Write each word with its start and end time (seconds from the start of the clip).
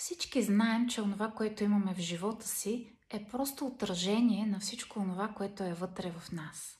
Всички 0.00 0.42
знаем, 0.42 0.88
че 0.88 1.02
онова, 1.02 1.30
което 1.30 1.64
имаме 1.64 1.94
в 1.94 1.98
живота 1.98 2.48
си, 2.48 2.92
е 3.10 3.24
просто 3.24 3.66
отражение 3.66 4.46
на 4.46 4.60
всичко 4.60 4.98
онова, 5.00 5.28
което 5.28 5.64
е 5.64 5.72
вътре 5.72 6.10
в 6.10 6.32
нас. 6.32 6.78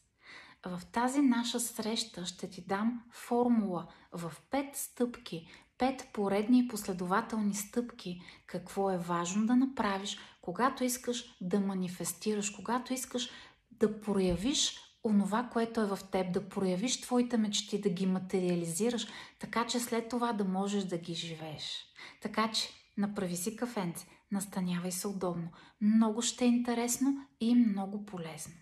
В 0.66 0.80
тази 0.92 1.20
наша 1.20 1.60
среща 1.60 2.26
ще 2.26 2.50
ти 2.50 2.64
дам 2.66 3.02
формула 3.12 3.86
в 4.12 4.32
пет 4.50 4.76
стъпки, 4.76 5.48
пет 5.78 6.08
поредни 6.12 6.58
и 6.58 6.68
последователни 6.68 7.54
стъпки, 7.54 8.20
какво 8.46 8.90
е 8.90 8.98
важно 8.98 9.46
да 9.46 9.56
направиш, 9.56 10.18
когато 10.40 10.84
искаш 10.84 11.36
да 11.40 11.60
манифестираш, 11.60 12.50
когато 12.50 12.92
искаш 12.92 13.30
да 13.70 14.00
проявиш 14.00 14.80
онова, 15.04 15.48
което 15.52 15.80
е 15.80 15.86
в 15.86 15.98
теб, 16.12 16.32
да 16.32 16.48
проявиш 16.48 17.00
твоите 17.00 17.36
мечти, 17.36 17.80
да 17.80 17.88
ги 17.88 18.06
материализираш, 18.06 19.06
така 19.38 19.66
че 19.66 19.80
след 19.80 20.08
това 20.08 20.32
да 20.32 20.44
можеш 20.44 20.84
да 20.84 20.98
ги 20.98 21.14
живееш. 21.14 21.84
Така 22.22 22.50
че 22.52 22.68
направи 22.98 23.36
си 23.36 23.56
кафенце, 23.56 24.06
настанявай 24.32 24.92
се 24.92 25.08
удобно. 25.08 25.48
Много 25.80 26.22
ще 26.22 26.44
е 26.44 26.48
интересно 26.48 27.26
и 27.40 27.54
много 27.54 28.06
полезно. 28.06 28.54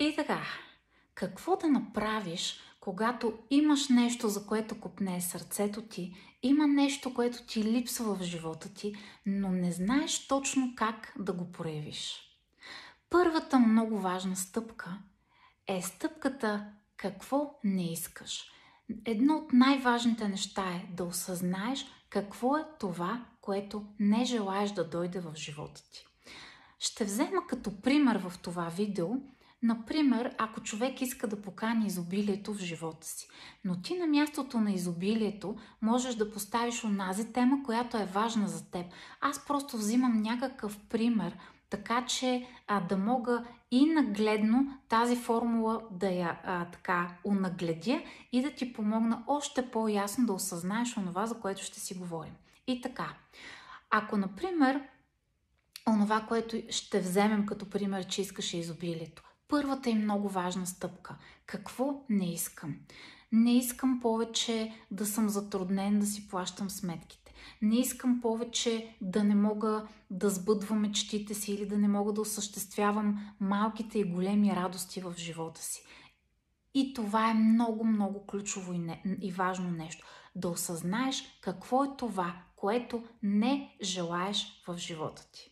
И 0.00 0.14
така, 0.16 0.42
какво 1.14 1.56
да 1.56 1.68
направиш, 1.68 2.60
когато 2.80 3.38
имаш 3.50 3.88
нещо, 3.88 4.28
за 4.28 4.46
което 4.46 4.80
купне 4.80 5.20
сърцето 5.20 5.82
ти, 5.82 6.16
има 6.42 6.66
нещо, 6.66 7.14
което 7.14 7.46
ти 7.46 7.64
липсва 7.64 8.14
в 8.14 8.22
живота 8.22 8.74
ти, 8.74 8.94
но 9.26 9.50
не 9.50 9.72
знаеш 9.72 10.26
точно 10.28 10.72
как 10.76 11.14
да 11.18 11.32
го 11.32 11.52
проявиш. 11.52 12.20
Първата 13.10 13.58
много 13.58 13.98
важна 13.98 14.36
стъпка 14.36 14.98
е 15.66 15.82
стъпката 15.82 16.66
какво 17.04 17.58
не 17.64 17.92
искаш. 17.92 18.50
Едно 19.04 19.36
от 19.36 19.52
най-важните 19.52 20.28
неща 20.28 20.62
е 20.62 20.86
да 20.92 21.04
осъзнаеш 21.04 21.86
какво 22.10 22.56
е 22.56 22.64
това, 22.80 23.24
което 23.40 23.84
не 24.00 24.24
желаеш 24.24 24.70
да 24.70 24.88
дойде 24.88 25.20
в 25.20 25.32
живота 25.36 25.82
ти. 25.92 26.06
Ще 26.78 27.04
взема 27.04 27.46
като 27.48 27.80
пример 27.80 28.16
в 28.16 28.38
това 28.38 28.68
видео 28.68 29.08
Например, 29.64 30.34
ако 30.38 30.60
човек 30.60 31.00
иска 31.00 31.26
да 31.26 31.42
покани 31.42 31.86
изобилието 31.86 32.54
в 32.54 32.58
живота 32.58 33.06
си, 33.06 33.28
но 33.64 33.82
ти 33.82 33.94
на 33.94 34.06
мястото 34.06 34.60
на 34.60 34.72
изобилието 34.72 35.56
можеш 35.82 36.14
да 36.14 36.30
поставиш 36.30 36.84
онази 36.84 37.32
тема, 37.32 37.62
която 37.64 37.96
е 37.96 38.04
важна 38.04 38.48
за 38.48 38.70
теб. 38.70 38.86
Аз 39.20 39.44
просто 39.46 39.76
взимам 39.76 40.22
някакъв 40.22 40.78
пример, 40.88 41.36
така 41.70 42.06
че 42.06 42.46
а, 42.66 42.80
да 42.80 42.96
мога 42.96 43.44
и 43.70 43.86
нагледно 43.86 44.78
тази 44.88 45.16
формула 45.16 45.82
да 45.90 46.08
я 46.08 46.40
а, 46.44 46.64
така 46.64 47.16
унагледя 47.24 48.02
и 48.32 48.42
да 48.42 48.50
ти 48.50 48.72
помогна 48.72 49.24
още 49.26 49.70
по-ясно 49.70 50.26
да 50.26 50.32
осъзнаеш 50.32 50.96
онова, 50.96 51.26
за 51.26 51.34
което 51.34 51.62
ще 51.62 51.80
си 51.80 51.94
говорим. 51.94 52.34
И 52.66 52.80
така, 52.80 53.14
ако, 53.90 54.16
например, 54.16 54.82
онова, 55.88 56.20
което 56.28 56.62
ще 56.70 57.00
вземем 57.00 57.46
като 57.46 57.70
пример, 57.70 58.06
че 58.06 58.22
искаш 58.22 58.54
изобилието, 58.54 59.22
първата 59.48 59.90
и 59.90 59.94
много 59.94 60.28
важна 60.28 60.66
стъпка. 60.66 61.16
Какво 61.46 62.04
не 62.08 62.32
искам? 62.32 62.76
Не 63.32 63.56
искам 63.56 64.00
повече 64.00 64.72
да 64.90 65.06
съм 65.06 65.28
затруднен 65.28 65.98
да 65.98 66.06
си 66.06 66.28
плащам 66.28 66.70
сметките. 66.70 67.23
Не 67.62 67.80
искам 67.80 68.20
повече 68.20 68.96
да 69.00 69.24
не 69.24 69.34
мога 69.34 69.86
да 70.10 70.30
сбъдвам 70.30 70.80
мечтите 70.80 71.34
си 71.34 71.52
или 71.52 71.66
да 71.66 71.78
не 71.78 71.88
мога 71.88 72.12
да 72.12 72.20
осъществявам 72.20 73.34
малките 73.40 73.98
и 73.98 74.04
големи 74.04 74.56
радости 74.56 75.00
в 75.00 75.14
живота 75.16 75.62
си. 75.62 75.84
И 76.74 76.94
това 76.94 77.30
е 77.30 77.34
много, 77.34 77.84
много 77.84 78.26
ключово 78.26 78.72
и, 78.72 78.78
не, 78.78 79.02
и 79.20 79.32
важно 79.32 79.70
нещо. 79.70 80.06
Да 80.34 80.48
осъзнаеш 80.48 81.24
какво 81.40 81.84
е 81.84 81.96
това, 81.98 82.34
което 82.56 83.04
не 83.22 83.76
желаеш 83.82 84.62
в 84.66 84.78
живота 84.78 85.28
ти. 85.32 85.50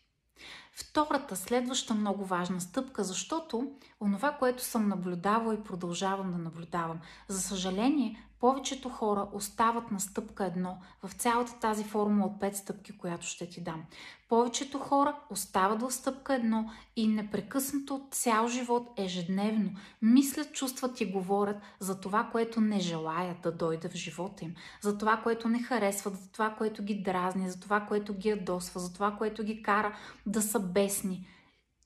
Втората, 0.73 1.37
следваща 1.37 1.95
много 1.95 2.25
важна 2.25 2.61
стъпка, 2.61 3.05
защото 3.05 3.73
онова, 4.03 4.33
което 4.33 4.63
съм 4.63 4.89
наблюдавала 4.89 5.55
и 5.55 5.65
продължавам 5.65 6.33
да 6.33 6.39
наблюдавам, 6.39 7.01
за 7.29 7.41
съжаление, 7.41 8.23
повечето 8.41 8.89
хора 8.89 9.27
остават 9.33 9.91
на 9.91 10.01
стъпка 10.01 10.45
едно 10.45 10.79
в 11.03 11.13
цялата 11.13 11.61
тази 11.61 11.85
формула 11.85 12.27
от 12.27 12.41
пет 12.41 12.57
стъпки, 12.57 12.99
която 12.99 13.27
ще 13.27 13.49
ти 13.49 13.61
дам. 13.61 13.85
Повечето 14.29 14.79
хора 14.79 15.17
остават 15.31 15.83
в 15.83 15.91
стъпка 15.91 16.35
едно 16.35 16.71
и 16.97 17.09
непрекъснато 17.09 18.07
цял 18.11 18.49
живот, 18.49 18.89
ежедневно, 18.97 19.71
мислят, 20.03 20.53
чувстват 20.53 21.01
и 21.01 21.13
говорят 21.13 21.57
за 21.81 22.01
това, 22.01 22.29
което 22.33 22.61
не 22.61 22.81
желаят 22.81 23.41
да 23.43 23.53
дойде 23.53 23.89
в 23.89 23.95
живота 23.95 24.45
им, 24.45 24.55
за 24.81 24.99
това, 24.99 25.17
което 25.17 25.49
не 25.49 25.63
харесват, 25.63 26.15
за 26.17 26.29
това, 26.29 26.51
което 26.51 26.83
ги 26.83 27.03
дразни, 27.03 27.51
за 27.51 27.61
това, 27.61 27.81
което 27.81 28.15
ги 28.15 28.29
ядосва, 28.29 28.81
за 28.81 28.93
това, 28.93 29.11
което 29.11 29.45
ги 29.45 29.63
кара 29.63 29.97
да 30.27 30.43
са 30.43 30.61
бесни. 30.61 31.27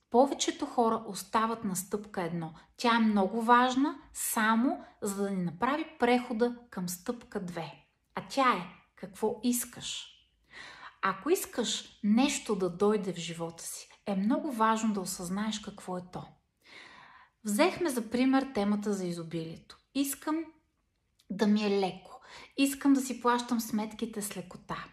Повечето 0.09 0.65
хора 0.65 1.03
остават 1.07 1.63
на 1.63 1.75
стъпка 1.75 2.21
едно. 2.21 2.53
Тя 2.77 2.95
е 2.95 2.99
много 2.99 3.41
важна 3.41 3.99
само 4.13 4.85
за 5.01 5.23
да 5.23 5.29
ни 5.29 5.43
направи 5.43 5.85
прехода 5.99 6.55
към 6.69 6.89
стъпка 6.89 7.45
2. 7.45 7.71
А 8.15 8.23
тя 8.29 8.53
е 8.53 8.67
какво 8.95 9.39
искаш. 9.43 10.13
Ако 11.01 11.29
искаш 11.29 11.99
нещо 12.03 12.55
да 12.55 12.69
дойде 12.69 13.13
в 13.13 13.17
живота 13.17 13.63
си, 13.63 13.89
е 14.05 14.15
много 14.15 14.51
важно 14.51 14.93
да 14.93 15.01
осъзнаеш 15.01 15.59
какво 15.59 15.97
е 15.97 16.01
то. 16.13 16.23
Взехме 17.43 17.89
за 17.89 18.09
пример 18.09 18.47
темата 18.53 18.93
за 18.93 19.05
изобилието. 19.05 19.77
Искам 19.95 20.45
да 21.29 21.47
ми 21.47 21.63
е 21.63 21.79
леко. 21.79 22.21
Искам 22.57 22.93
да 22.93 23.01
си 23.01 23.21
плащам 23.21 23.59
сметките 23.61 24.21
с 24.21 24.37
лекота. 24.37 24.85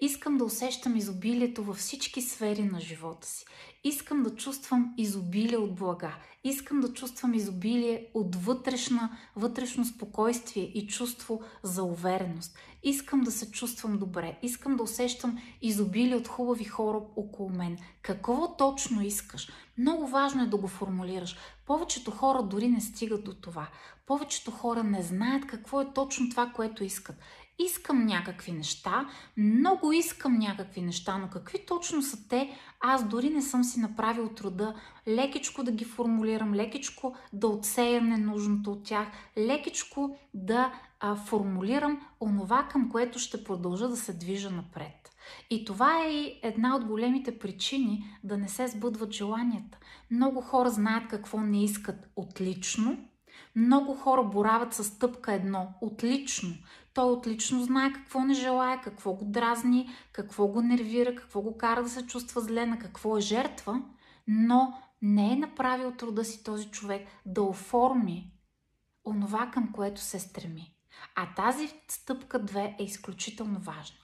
Искам 0.00 0.38
да 0.38 0.44
усещам 0.44 0.96
изобилието 0.96 1.64
във 1.64 1.76
всички 1.76 2.22
сфери 2.22 2.62
на 2.62 2.80
живота 2.80 3.28
си. 3.28 3.44
Искам 3.84 4.22
да 4.22 4.34
чувствам 4.34 4.94
изобилие 4.96 5.58
от 5.58 5.74
блага. 5.74 6.14
Искам 6.44 6.80
да 6.80 6.92
чувствам 6.92 7.34
изобилие 7.34 8.06
от 8.14 8.36
вътрешна, 8.36 9.18
вътрешно 9.36 9.84
спокойствие 9.84 10.62
и 10.62 10.86
чувство 10.86 11.42
за 11.62 11.82
увереност. 11.82 12.58
Искам 12.82 13.20
да 13.20 13.30
се 13.30 13.50
чувствам 13.50 13.98
добре. 13.98 14.38
Искам 14.42 14.76
да 14.76 14.82
усещам 14.82 15.38
изобилие 15.62 16.16
от 16.16 16.28
хубави 16.28 16.64
хора 16.64 17.00
около 17.16 17.50
мен. 17.50 17.78
Какво 18.02 18.56
точно 18.56 19.02
искаш? 19.02 19.48
Много 19.78 20.06
важно 20.06 20.42
е 20.42 20.46
да 20.46 20.56
го 20.56 20.68
формулираш. 20.68 21.36
Повечето 21.66 22.10
хора 22.10 22.42
дори 22.42 22.68
не 22.68 22.80
стигат 22.80 23.24
до 23.24 23.34
това. 23.34 23.68
Повечето 24.06 24.50
хора 24.50 24.84
не 24.84 25.02
знаят 25.02 25.46
какво 25.46 25.80
е 25.80 25.92
точно 25.94 26.30
това, 26.30 26.46
което 26.46 26.84
искат 26.84 27.16
искам 27.58 28.06
някакви 28.06 28.52
неща, 28.52 29.08
много 29.36 29.92
искам 29.92 30.38
някакви 30.38 30.82
неща, 30.82 31.18
но 31.18 31.30
какви 31.30 31.66
точно 31.66 32.02
са 32.02 32.28
те, 32.28 32.56
аз 32.80 33.08
дори 33.08 33.30
не 33.30 33.42
съм 33.42 33.64
си 33.64 33.80
направил 33.80 34.28
труда 34.28 34.74
лекичко 35.08 35.62
да 35.62 35.72
ги 35.72 35.84
формулирам, 35.84 36.54
лекичко 36.54 37.16
да 37.32 37.46
отсея 37.46 38.02
ненужното 38.02 38.72
от 38.72 38.84
тях, 38.84 39.08
лекичко 39.38 40.18
да 40.34 40.72
а, 41.00 41.16
формулирам 41.16 42.00
онова, 42.20 42.68
към 42.70 42.90
което 42.90 43.18
ще 43.18 43.44
продължа 43.44 43.88
да 43.88 43.96
се 43.96 44.12
движа 44.12 44.50
напред. 44.50 45.10
И 45.50 45.64
това 45.64 46.04
е 46.04 46.10
и 46.10 46.40
една 46.42 46.76
от 46.76 46.84
големите 46.84 47.38
причини 47.38 48.04
да 48.24 48.38
не 48.38 48.48
се 48.48 48.68
сбъдват 48.68 49.12
желанията. 49.12 49.78
Много 50.10 50.40
хора 50.40 50.70
знаят 50.70 51.08
какво 51.08 51.40
не 51.40 51.64
искат 51.64 52.08
отлично, 52.16 52.98
много 53.56 53.94
хора 53.94 54.22
борават 54.22 54.74
с 54.74 54.84
стъпка 54.84 55.32
едно. 55.32 55.68
Отлично. 55.80 56.54
Той 56.98 57.12
отлично 57.12 57.64
знае 57.64 57.92
какво 57.92 58.20
не 58.20 58.34
желая, 58.34 58.80
какво 58.80 59.12
го 59.12 59.24
дразни, 59.24 59.90
какво 60.12 60.46
го 60.46 60.62
нервира, 60.62 61.14
какво 61.14 61.40
го 61.40 61.58
кара 61.58 61.82
да 61.82 61.88
се 61.88 62.06
чувства 62.06 62.40
зле, 62.40 62.66
на 62.66 62.78
какво 62.78 63.18
е 63.18 63.20
жертва, 63.20 63.82
но 64.28 64.78
не 65.02 65.32
е 65.32 65.36
направил 65.36 65.92
труда 65.92 66.24
си 66.24 66.44
този 66.44 66.70
човек 66.70 67.08
да 67.26 67.42
оформи 67.42 68.32
онова, 69.04 69.50
към 69.50 69.72
което 69.72 70.00
се 70.00 70.18
стреми. 70.18 70.74
А 71.14 71.34
тази 71.34 71.74
стъпка 71.88 72.44
2 72.44 72.80
е 72.80 72.84
изключително 72.84 73.60
важна. 73.60 73.98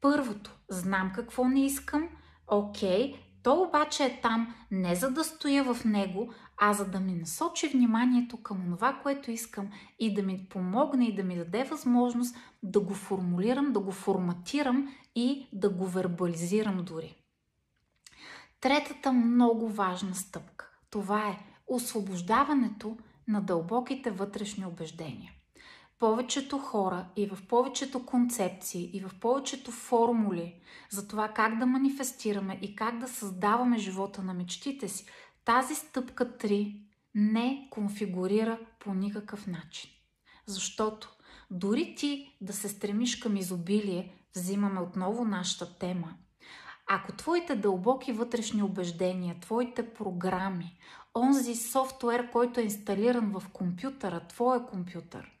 Първото, 0.00 0.56
знам 0.68 1.12
какво 1.14 1.44
не 1.44 1.66
искам, 1.66 2.08
окей, 2.46 3.14
то 3.42 3.62
обаче 3.62 4.04
е 4.04 4.20
там 4.20 4.54
не 4.70 4.94
за 4.94 5.10
да 5.10 5.24
стоя 5.24 5.74
в 5.74 5.84
него, 5.84 6.32
а 6.56 6.72
за 6.72 6.90
да 6.90 7.00
ми 7.00 7.14
насочи 7.14 7.68
вниманието 7.68 8.42
към 8.42 8.64
това, 8.70 9.00
което 9.02 9.30
искам 9.30 9.70
и 9.98 10.14
да 10.14 10.22
ми 10.22 10.46
помогне 10.50 11.06
и 11.06 11.14
да 11.14 11.22
ми 11.22 11.36
даде 11.36 11.64
възможност 11.64 12.36
да 12.62 12.80
го 12.80 12.94
формулирам, 12.94 13.72
да 13.72 13.80
го 13.80 13.92
форматирам 13.92 14.94
и 15.14 15.48
да 15.52 15.70
го 15.70 15.86
вербализирам 15.86 16.84
дори. 16.84 17.16
Третата 18.60 19.12
много 19.12 19.68
важна 19.68 20.14
стъпка 20.14 20.68
това 20.90 21.28
е 21.28 21.38
освобождаването 21.66 22.96
на 23.28 23.40
дълбоките 23.40 24.10
вътрешни 24.10 24.66
убеждения 24.66 25.32
повечето 26.02 26.58
хора 26.58 27.06
и 27.16 27.26
в 27.26 27.38
повечето 27.48 28.06
концепции 28.06 28.90
и 28.92 29.00
в 29.00 29.10
повечето 29.20 29.70
формули 29.70 30.54
за 30.90 31.08
това 31.08 31.28
как 31.28 31.58
да 31.58 31.66
манифестираме 31.66 32.58
и 32.62 32.76
как 32.76 32.98
да 32.98 33.08
създаваме 33.08 33.78
живота 33.78 34.22
на 34.22 34.34
мечтите 34.34 34.88
си, 34.88 35.06
тази 35.44 35.74
стъпка 35.74 36.36
3 36.38 36.80
не 37.14 37.68
конфигурира 37.70 38.58
по 38.78 38.94
никакъв 38.94 39.46
начин. 39.46 39.90
Защото 40.46 41.16
дори 41.50 41.94
ти 41.94 42.36
да 42.40 42.52
се 42.52 42.68
стремиш 42.68 43.16
към 43.16 43.36
изобилие, 43.36 44.14
взимаме 44.34 44.80
отново 44.80 45.24
нашата 45.24 45.78
тема. 45.78 46.14
Ако 46.88 47.12
твоите 47.12 47.56
дълбоки 47.56 48.12
вътрешни 48.12 48.62
убеждения, 48.62 49.40
твоите 49.40 49.94
програми, 49.94 50.78
онзи 51.14 51.54
софтуер, 51.54 52.30
който 52.30 52.60
е 52.60 52.62
инсталиран 52.62 53.32
в 53.32 53.48
компютъра, 53.52 54.26
твоя 54.28 54.66
компютър, 54.66 55.32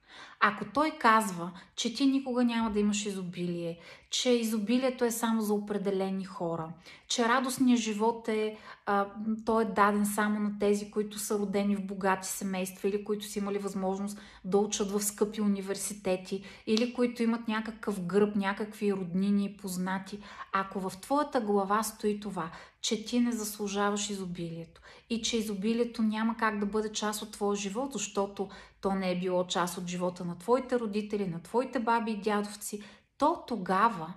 ако 0.44 0.64
той 0.64 0.90
казва, 0.90 1.50
че 1.76 1.94
ти 1.94 2.06
никога 2.06 2.44
няма 2.44 2.70
да 2.70 2.80
имаш 2.80 3.06
изобилие, 3.06 3.78
че 4.10 4.30
изобилието 4.30 5.04
е 5.04 5.10
само 5.10 5.42
за 5.42 5.54
определени 5.54 6.24
хора, 6.24 6.68
че 7.08 7.28
радостният 7.28 7.80
живот 7.80 8.28
е, 8.28 8.56
а, 8.86 9.06
той 9.46 9.62
е 9.62 9.66
даден 9.66 10.06
само 10.06 10.40
на 10.40 10.58
тези, 10.60 10.90
които 10.90 11.18
са 11.18 11.38
родени 11.38 11.76
в 11.76 11.86
богати 11.86 12.28
семейства 12.28 12.88
или 12.88 13.04
които 13.04 13.26
са 13.26 13.38
имали 13.38 13.58
възможност 13.58 14.18
да 14.44 14.58
учат 14.58 14.90
в 14.90 15.02
скъпи 15.02 15.40
университети 15.40 16.42
или 16.66 16.94
които 16.94 17.22
имат 17.22 17.48
някакъв 17.48 18.06
гръб, 18.06 18.36
някакви 18.36 18.92
роднини 18.92 19.44
и 19.44 19.56
познати. 19.56 20.18
Ако 20.52 20.80
в 20.80 21.00
твоята 21.00 21.40
глава 21.40 21.82
стои 21.82 22.20
това, 22.20 22.50
че 22.80 23.04
ти 23.04 23.20
не 23.20 23.32
заслужаваш 23.32 24.10
изобилието 24.10 24.80
и 25.10 25.22
че 25.22 25.36
изобилието 25.36 26.02
няма 26.02 26.36
как 26.36 26.58
да 26.58 26.66
бъде 26.66 26.92
част 26.92 27.22
от 27.22 27.32
твоя 27.32 27.56
живот, 27.56 27.92
защото 27.92 28.48
то 28.80 28.94
не 28.94 29.10
е 29.10 29.18
било 29.18 29.46
част 29.46 29.78
от 29.78 29.86
живота 29.86 30.24
на 30.24 30.31
твоите 30.38 30.78
родители, 30.78 31.26
на 31.26 31.42
твоите 31.42 31.80
баби 31.80 32.10
и 32.10 32.20
дядовци, 32.20 32.82
то 33.18 33.44
тогава, 33.46 34.14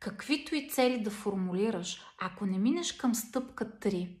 каквито 0.00 0.54
и 0.54 0.70
цели 0.70 1.02
да 1.02 1.10
формулираш, 1.10 2.02
ако 2.18 2.46
не 2.46 2.58
минеш 2.58 2.92
към 2.92 3.14
стъпка 3.14 3.64
3, 3.64 4.16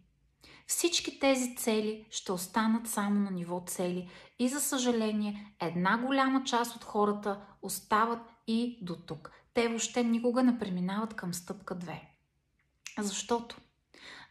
всички 0.66 1.18
тези 1.18 1.56
цели 1.56 2.06
ще 2.10 2.32
останат 2.32 2.88
само 2.88 3.20
на 3.20 3.30
ниво 3.30 3.62
цели 3.66 4.10
и 4.38 4.48
за 4.48 4.60
съжаление 4.60 5.54
една 5.60 5.98
голяма 5.98 6.44
част 6.44 6.76
от 6.76 6.84
хората 6.84 7.40
остават 7.62 8.20
и 8.46 8.78
до 8.82 8.96
тук. 8.96 9.30
Те 9.54 9.68
въобще 9.68 10.04
никога 10.04 10.42
не 10.42 10.58
преминават 10.58 11.14
към 11.14 11.34
стъпка 11.34 11.76
2. 11.76 12.00
Защото 12.98 13.56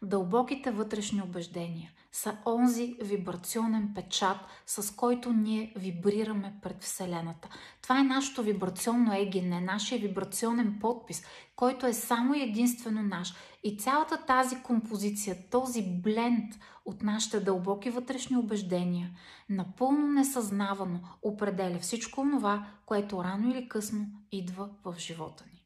Дълбоките 0.02 0.70
вътрешни 0.70 1.22
убеждения 1.22 1.92
са 2.12 2.36
онзи 2.46 2.96
вибрационен 3.02 3.92
печат, 3.94 4.36
с 4.66 4.94
който 4.96 5.32
ние 5.32 5.72
вибрираме 5.76 6.54
пред 6.62 6.82
Вселената. 6.82 7.48
Това 7.82 8.00
е 8.00 8.04
нашето 8.04 8.42
вибрационно 8.42 9.14
егене, 9.14 9.60
нашия 9.60 10.00
вибрационен 10.00 10.78
подпис, 10.80 11.22
който 11.56 11.86
е 11.86 11.92
само 11.92 12.34
и 12.34 12.42
единствено 12.42 13.02
наш. 13.02 13.34
И 13.64 13.78
цялата 13.78 14.16
тази 14.26 14.62
композиция, 14.62 15.36
този 15.50 15.82
бленд 15.82 16.54
от 16.84 17.02
нашите 17.02 17.40
дълбоки 17.40 17.90
вътрешни 17.90 18.36
убеждения, 18.36 19.10
напълно 19.48 20.08
несъзнавано 20.08 21.00
определя 21.22 21.78
всичко 21.78 22.22
това, 22.30 22.66
което 22.86 23.24
рано 23.24 23.50
или 23.50 23.68
късно 23.68 24.06
идва 24.32 24.70
в 24.84 24.94
живота 24.98 25.44
ни. 25.52 25.64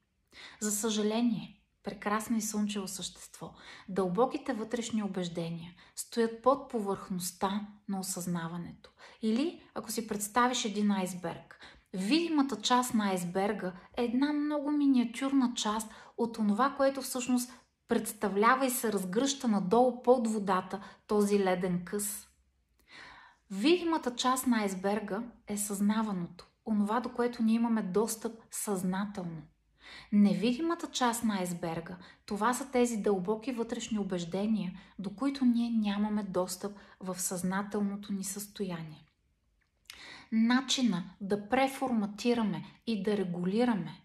За 0.61 0.71
съжаление, 0.71 1.62
прекрасно 1.83 2.37
и 2.37 2.41
слънчево 2.41 2.89
същество. 2.89 3.55
Дълбоките 3.89 4.53
вътрешни 4.53 5.03
убеждения 5.03 5.73
стоят 5.97 6.43
под 6.43 6.71
повърхността 6.71 7.67
на 7.89 8.01
осъзнаването. 8.01 8.91
Или, 9.23 9.63
ако 9.75 9.93
си 9.93 10.09
представиш 10.09 10.65
един 10.65 10.91
айсберг, 10.91 11.59
видимата 11.95 12.61
част 12.61 12.95
на 12.95 13.09
айсберга 13.09 13.73
е 13.97 14.05
една 14.05 14.33
много 14.33 14.71
миниатюрна 14.71 15.53
част 15.55 15.93
от 16.17 16.35
това, 16.35 16.75
което 16.77 17.03
всъщност 17.03 17.53
представлява 17.89 18.67
и 18.67 18.71
се 18.71 18.93
разгръща 18.93 19.49
надолу 19.49 20.03
под 20.03 20.29
водата 20.29 20.83
този 21.07 21.39
леден 21.39 21.85
къс. 21.85 22.29
Видимата 23.51 24.17
част 24.17 24.47
на 24.47 24.59
айсберга 24.59 25.23
е 25.47 25.57
съзнаваното, 25.57 26.47
онова 26.67 27.01
до 27.01 27.09
което 27.09 27.43
ние 27.43 27.55
имаме 27.55 27.83
достъп 27.83 28.43
съзнателно. 28.51 29.43
Невидимата 30.13 30.87
част 30.87 31.25
на 31.25 31.39
айсберга, 31.39 31.97
това 32.27 32.55
са 32.55 32.71
тези 32.71 32.97
дълбоки 32.97 33.53
вътрешни 33.53 33.99
убеждения, 33.99 34.73
до 34.99 35.11
които 35.11 35.45
ние 35.45 35.71
нямаме 35.71 36.23
достъп 36.23 36.77
в 37.01 37.21
съзнателното 37.21 38.13
ни 38.13 38.25
състояние. 38.25 39.05
Начина 40.33 41.05
да 41.21 41.49
преформатираме 41.49 42.65
и 42.87 43.03
да 43.03 43.17
регулираме 43.17 44.03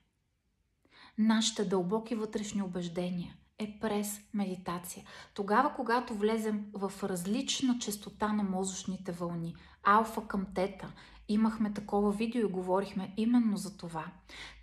нашите 1.17 1.65
дълбоки 1.65 2.15
вътрешни 2.15 2.61
убеждения 2.61 3.35
е 3.59 3.77
през 3.81 4.21
медитация. 4.33 5.03
Тогава, 5.33 5.73
когато 5.75 6.13
влезем 6.13 6.65
в 6.73 6.93
различна 7.03 7.79
частота 7.79 8.33
на 8.33 8.43
мозъчните 8.43 9.11
вълни, 9.11 9.55
алфа 9.83 10.27
към 10.27 10.45
тета, 10.55 10.91
имахме 11.27 11.73
такова 11.73 12.11
видео 12.11 12.41
и 12.41 12.51
говорихме 12.51 13.13
именно 13.17 13.57
за 13.57 13.77
това. 13.77 14.05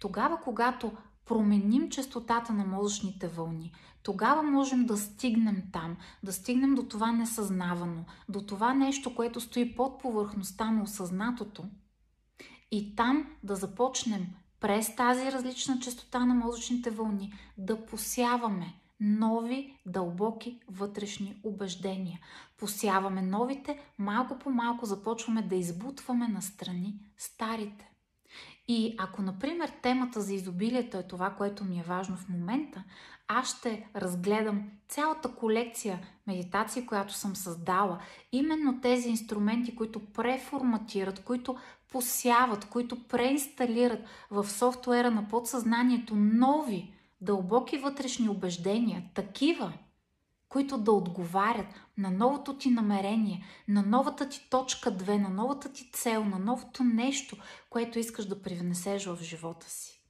Тогава, 0.00 0.40
когато 0.40 0.92
променим 1.26 1.90
частотата 1.90 2.52
на 2.52 2.64
мозъчните 2.64 3.28
вълни, 3.28 3.72
тогава 4.02 4.42
можем 4.42 4.86
да 4.86 4.96
стигнем 4.96 5.62
там, 5.72 5.96
да 6.22 6.32
стигнем 6.32 6.74
до 6.74 6.82
това 6.82 7.12
несъзнавано, 7.12 8.04
до 8.28 8.40
това 8.40 8.74
нещо, 8.74 9.14
което 9.14 9.40
стои 9.40 9.76
под 9.76 10.00
повърхността 10.00 10.70
на 10.70 10.82
осъзнатото 10.82 11.64
и 12.70 12.96
там 12.96 13.26
да 13.42 13.56
започнем 13.56 14.26
през 14.60 14.96
тази 14.96 15.32
различна 15.32 15.78
частота 15.80 16.24
на 16.24 16.34
мозъчните 16.34 16.90
вълни 16.90 17.32
да 17.58 17.86
посяваме 17.86 18.74
нови, 19.00 19.78
дълбоки 19.86 20.60
вътрешни 20.68 21.40
убеждения. 21.44 22.20
Посяваме 22.58 23.22
новите, 23.22 23.78
малко 23.98 24.38
по 24.38 24.50
малко 24.50 24.86
започваме 24.86 25.42
да 25.42 25.54
избутваме 25.54 26.28
настрани 26.28 26.94
старите. 27.18 27.94
И 28.69 28.94
ако, 28.99 29.22
например, 29.22 29.72
темата 29.82 30.20
за 30.20 30.34
изобилието 30.34 30.96
е 30.96 31.02
това, 31.02 31.31
което 31.31 31.64
ми 31.64 31.81
е 31.81 31.82
важно 31.82 32.16
в 32.16 32.28
момента, 32.28 32.84
аз 33.28 33.56
ще 33.58 33.87
разгледам 33.96 34.62
цялата 34.88 35.34
колекция 35.34 36.00
медитации, 36.26 36.87
която 36.87 37.14
съм 37.14 37.37
създала. 37.37 37.99
Именно 38.32 38.81
тези 38.81 39.08
инструменти, 39.08 39.76
които 39.76 40.00
преформатират, 40.12 41.25
които 41.25 41.56
посяват, 41.93 42.64
които 42.64 43.08
преинсталират 43.08 44.00
в 44.31 44.50
софтуера 44.50 45.10
на 45.10 45.28
подсъзнанието 45.28 46.17
нови, 46.17 46.94
дълбоки 47.20 47.78
вътрешни 47.78 48.28
убеждения, 48.28 49.02
такива, 49.14 49.72
които 50.54 50.78
да 50.78 50.92
отговарят 50.92 51.66
на 51.98 52.10
новото 52.10 52.58
ти 52.58 52.70
намерение, 52.70 53.44
на 53.68 53.82
новата 53.82 54.29
ти 54.29 54.46
точка 54.50 54.93
2, 54.93 55.22
на 55.22 55.29
новата 55.29 55.72
ти 55.72 55.90
цел, 55.93 56.24
на 56.24 56.38
новото 56.38 56.84
нещо, 56.84 57.36
което 57.70 57.98
искаш 57.98 58.26
да 58.26 58.43
привнесеш 58.43 59.06
в 59.06 59.19
живота 59.22 59.70
си. 59.70 60.00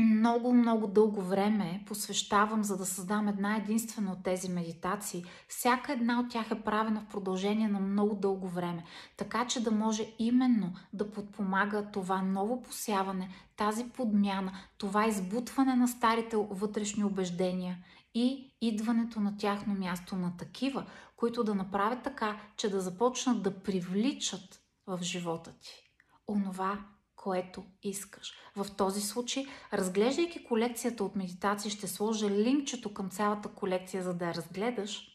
Много, 0.00 0.52
много 0.52 0.86
дълго 0.86 1.22
време 1.22 1.84
посвещавам, 1.86 2.64
за 2.64 2.76
да 2.76 2.86
създам 2.86 3.28
една 3.28 3.56
единствена 3.56 4.12
от 4.12 4.22
тези 4.22 4.48
медитации. 4.48 5.24
Всяка 5.48 5.92
една 5.92 6.20
от 6.20 6.30
тях 6.30 6.50
е 6.50 6.62
правена 6.62 7.00
в 7.00 7.12
продължение 7.12 7.68
на 7.68 7.80
много 7.80 8.14
дълго 8.14 8.48
време, 8.48 8.84
така 9.16 9.46
че 9.46 9.62
да 9.62 9.70
може 9.70 10.14
именно 10.18 10.72
да 10.92 11.10
подпомага 11.10 11.90
това 11.92 12.22
ново 12.22 12.62
посяване, 12.62 13.28
тази 13.56 13.84
подмяна, 13.84 14.52
това 14.78 15.06
избутване 15.06 15.74
на 15.74 15.88
старите 15.88 16.36
вътрешни 16.36 17.04
убеждения 17.04 17.76
и 18.14 18.54
идването 18.60 19.20
на 19.20 19.36
тяхно 19.36 19.74
място 19.74 20.16
на 20.16 20.36
такива, 20.36 20.86
които 21.16 21.44
да 21.44 21.54
направят 21.54 22.02
така, 22.02 22.40
че 22.56 22.70
да 22.70 22.80
започнат 22.80 23.42
да 23.42 23.62
привличат 23.62 24.60
в 24.86 24.98
живота 25.02 25.52
ти 25.60 25.90
онова, 26.30 26.78
което 27.16 27.64
искаш. 27.82 28.32
В 28.56 28.66
този 28.76 29.00
случай, 29.00 29.46
разглеждайки 29.72 30.44
колекцията 30.44 31.04
от 31.04 31.16
медитации, 31.16 31.70
ще 31.70 31.88
сложа 31.88 32.30
линкчето 32.30 32.94
към 32.94 33.10
цялата 33.10 33.48
колекция, 33.48 34.02
за 34.02 34.14
да 34.14 34.26
я 34.26 34.34
разгледаш. 34.34 35.06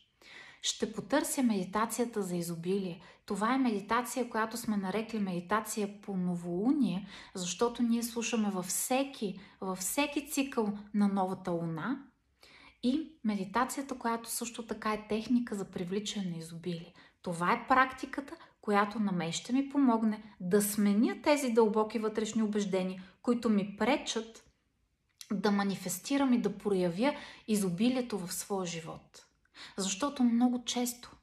Ще 0.62 0.94
потърся 0.94 1.44
медитацията 1.44 2.24
за 2.24 2.36
изобилие. 2.36 3.02
Това 3.26 3.54
е 3.54 3.58
медитация, 3.58 4.30
която 4.30 4.58
сме 4.58 4.78
нарекли 4.78 5.20
медитация 5.20 6.02
по 6.02 6.18
новолуние, 6.18 7.08
защото 7.34 7.84
ние 7.84 8.04
слушаме 8.04 8.50
във 8.50 8.66
всеки, 8.66 9.40
във 9.62 9.78
всеки 9.78 10.32
цикъл 10.32 10.78
на 10.94 11.08
новата 11.08 11.52
луна, 11.52 12.04
и 12.86 13.10
медитацията, 13.24 13.98
която 13.98 14.30
също 14.30 14.68
така 14.68 14.94
е 14.94 15.08
техника 15.08 15.56
за 15.56 15.66
привличане 15.66 16.26
на 16.30 16.38
изобилие. 16.38 16.94
Това 17.22 17.54
е 17.54 17.68
практиката, 17.68 18.36
която 18.62 19.00
на 19.00 19.12
мен 19.12 19.32
ще 19.32 19.54
ми 19.54 19.70
помогне 19.70 20.24
да 20.40 20.62
сменя 20.62 21.22
тези 21.24 21.50
дълбоки 21.50 22.00
вътрешни 22.00 22.44
убеждения, 22.44 23.04
които 23.22 23.50
ми 23.50 23.76
пречат 23.78 24.44
да 25.32 25.52
манифестирам 25.52 26.34
и 26.34 26.42
да 26.42 26.58
проявя 26.58 27.14
изобилието 27.48 28.18
в 28.18 28.34
своя 28.34 28.66
живот. 28.66 29.26
Защото 29.78 30.24
много 30.24 30.64
често 30.64 31.16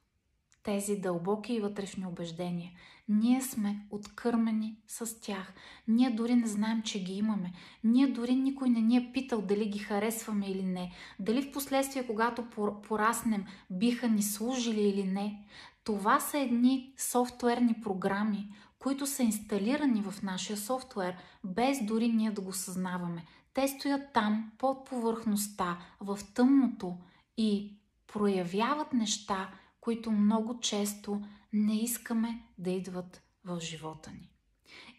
тези 0.63 0.95
дълбоки 0.95 1.59
вътрешни 1.59 2.05
убеждения 2.05 2.71
ние 3.07 3.41
сме 3.41 3.85
откърмени 3.89 4.77
с 4.87 5.21
тях. 5.21 5.53
Ние 5.87 6.09
дори 6.09 6.35
не 6.35 6.47
знаем, 6.47 6.81
че 6.81 7.03
ги 7.03 7.13
имаме. 7.13 7.53
Ние 7.83 8.07
дори 8.07 8.35
никой 8.35 8.69
не 8.69 8.81
ни 8.81 8.97
е 8.97 9.11
питал 9.13 9.41
дали 9.41 9.65
ги 9.65 9.79
харесваме 9.79 10.47
или 10.47 10.63
не. 10.63 10.91
Дали 11.19 11.41
в 11.41 11.51
последствие, 11.51 12.07
когато 12.07 12.45
пораснем, 12.87 13.45
биха 13.69 14.07
ни 14.07 14.23
служили 14.23 14.81
или 14.81 15.03
не. 15.03 15.45
Това 15.83 16.19
са 16.19 16.39
едни 16.39 16.93
софтуерни 16.97 17.81
програми, 17.81 18.49
които 18.79 19.07
са 19.07 19.23
инсталирани 19.23 20.01
в 20.01 20.21
нашия 20.23 20.57
софтуер, 20.57 21.15
без 21.43 21.85
дори 21.85 22.07
ние 22.07 22.31
да 22.31 22.41
го 22.41 22.53
съзнаваме. 22.53 23.25
Те 23.53 23.67
стоят 23.67 24.01
там, 24.13 24.51
под 24.57 24.85
повърхността, 24.85 25.77
в 25.99 26.19
тъмното 26.33 26.97
и 27.37 27.77
проявяват 28.13 28.93
неща, 28.93 29.49
които 29.81 30.11
много 30.11 30.59
често 30.59 31.21
не 31.53 31.83
искаме 31.83 32.43
да 32.57 32.69
идват 32.71 33.21
в 33.45 33.59
живота 33.59 34.11
ни. 34.11 34.29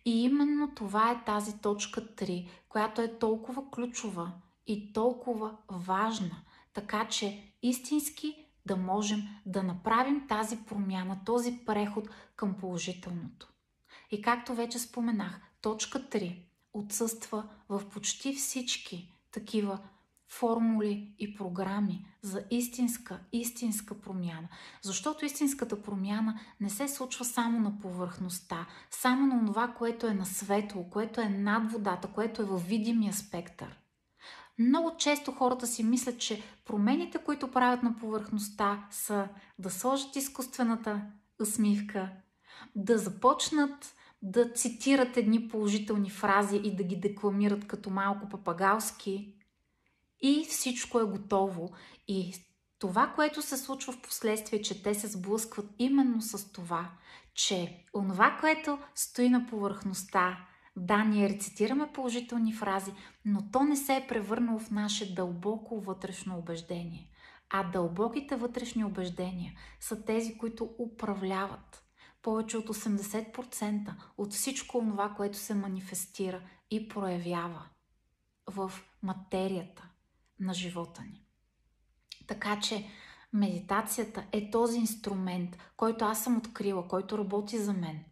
И 0.04 0.24
именно 0.24 0.74
това 0.74 1.10
е 1.10 1.24
тази 1.24 1.58
точка 1.58 2.00
3, 2.00 2.48
която 2.68 3.00
е 3.02 3.18
толкова 3.18 3.70
ключова 3.70 4.32
и 4.66 4.92
толкова 4.92 5.56
важна, 5.70 6.42
така 6.72 7.08
че 7.08 7.52
истински 7.62 8.46
да 8.66 8.76
можем 8.76 9.22
да 9.46 9.62
направим 9.62 10.26
тази 10.28 10.58
промяна, 10.64 11.20
този 11.26 11.60
преход 11.66 12.08
към 12.36 12.54
положителното. 12.54 13.48
И 14.10 14.22
както 14.22 14.54
вече 14.54 14.78
споменах, 14.78 15.40
точка 15.60 15.98
3 15.98 16.36
отсъства 16.72 17.48
в 17.68 17.82
почти 17.90 18.34
всички 18.34 19.12
такива 19.30 19.78
формули 20.38 21.14
и 21.18 21.34
програми 21.34 22.06
за 22.22 22.44
истинска, 22.50 23.20
истинска 23.32 24.00
промяна. 24.00 24.48
Защото 24.82 25.24
истинската 25.24 25.82
промяна 25.82 26.40
не 26.60 26.70
се 26.70 26.88
случва 26.88 27.24
само 27.24 27.60
на 27.60 27.80
повърхността, 27.80 28.66
само 28.90 29.26
на 29.26 29.46
това, 29.46 29.68
което 29.68 30.06
е 30.06 30.14
на 30.14 30.26
светло, 30.26 30.90
което 30.90 31.20
е 31.20 31.28
над 31.28 31.72
водата, 31.72 32.08
което 32.08 32.42
е 32.42 32.44
във 32.44 32.66
видимия 32.66 33.12
спектър. 33.12 33.78
Много 34.58 34.96
често 34.98 35.32
хората 35.32 35.66
си 35.66 35.82
мислят, 35.84 36.18
че 36.18 36.42
промените, 36.64 37.18
които 37.18 37.50
правят 37.50 37.82
на 37.82 37.96
повърхността, 37.96 38.86
са 38.90 39.28
да 39.58 39.70
сложат 39.70 40.16
изкуствената 40.16 41.02
усмивка, 41.40 42.08
да 42.76 42.98
започнат 42.98 43.94
да 44.22 44.52
цитират 44.52 45.16
едни 45.16 45.48
положителни 45.48 46.10
фрази 46.10 46.56
и 46.56 46.76
да 46.76 46.84
ги 46.84 46.96
декламират 46.96 47.66
като 47.66 47.90
малко 47.90 48.28
папагалски, 48.28 49.33
и 50.20 50.46
всичко 50.48 51.00
е 51.00 51.04
готово. 51.04 51.72
И 52.08 52.34
това, 52.78 53.12
което 53.14 53.42
се 53.42 53.56
случва 53.56 53.92
в 53.92 54.02
последствие, 54.02 54.62
че 54.62 54.82
те 54.82 54.94
се 54.94 55.06
сблъскват 55.06 55.66
именно 55.78 56.22
с 56.22 56.52
това, 56.52 56.90
че 57.34 57.84
онова, 57.94 58.36
което 58.40 58.78
стои 58.94 59.28
на 59.28 59.46
повърхността, 59.46 60.46
да, 60.76 61.04
ние 61.04 61.28
рецитираме 61.28 61.92
положителни 61.92 62.52
фрази, 62.52 62.92
но 63.24 63.50
то 63.52 63.64
не 63.64 63.76
се 63.76 63.96
е 63.96 64.06
превърнало 64.06 64.58
в 64.58 64.70
наше 64.70 65.14
дълбоко 65.14 65.80
вътрешно 65.80 66.38
убеждение. 66.38 67.10
А 67.50 67.62
дълбоките 67.62 68.36
вътрешни 68.36 68.84
убеждения 68.84 69.52
са 69.80 70.04
тези, 70.04 70.38
които 70.38 70.70
управляват 70.78 71.84
повече 72.22 72.56
от 72.56 72.68
80% 72.68 73.94
от 74.18 74.32
всичко 74.32 74.78
това, 74.78 75.14
което 75.16 75.38
се 75.38 75.54
манифестира 75.54 76.42
и 76.70 76.88
проявява 76.88 77.62
в 78.46 78.72
материята, 79.02 79.88
на 80.40 80.54
живота 80.54 81.02
ни. 81.02 81.24
Така 82.26 82.60
че 82.60 82.86
медитацията 83.32 84.24
е 84.32 84.50
този 84.50 84.78
инструмент, 84.78 85.58
който 85.76 86.04
аз 86.04 86.24
съм 86.24 86.36
открила, 86.36 86.88
който 86.88 87.18
работи 87.18 87.58
за 87.58 87.72
мен, 87.72 88.04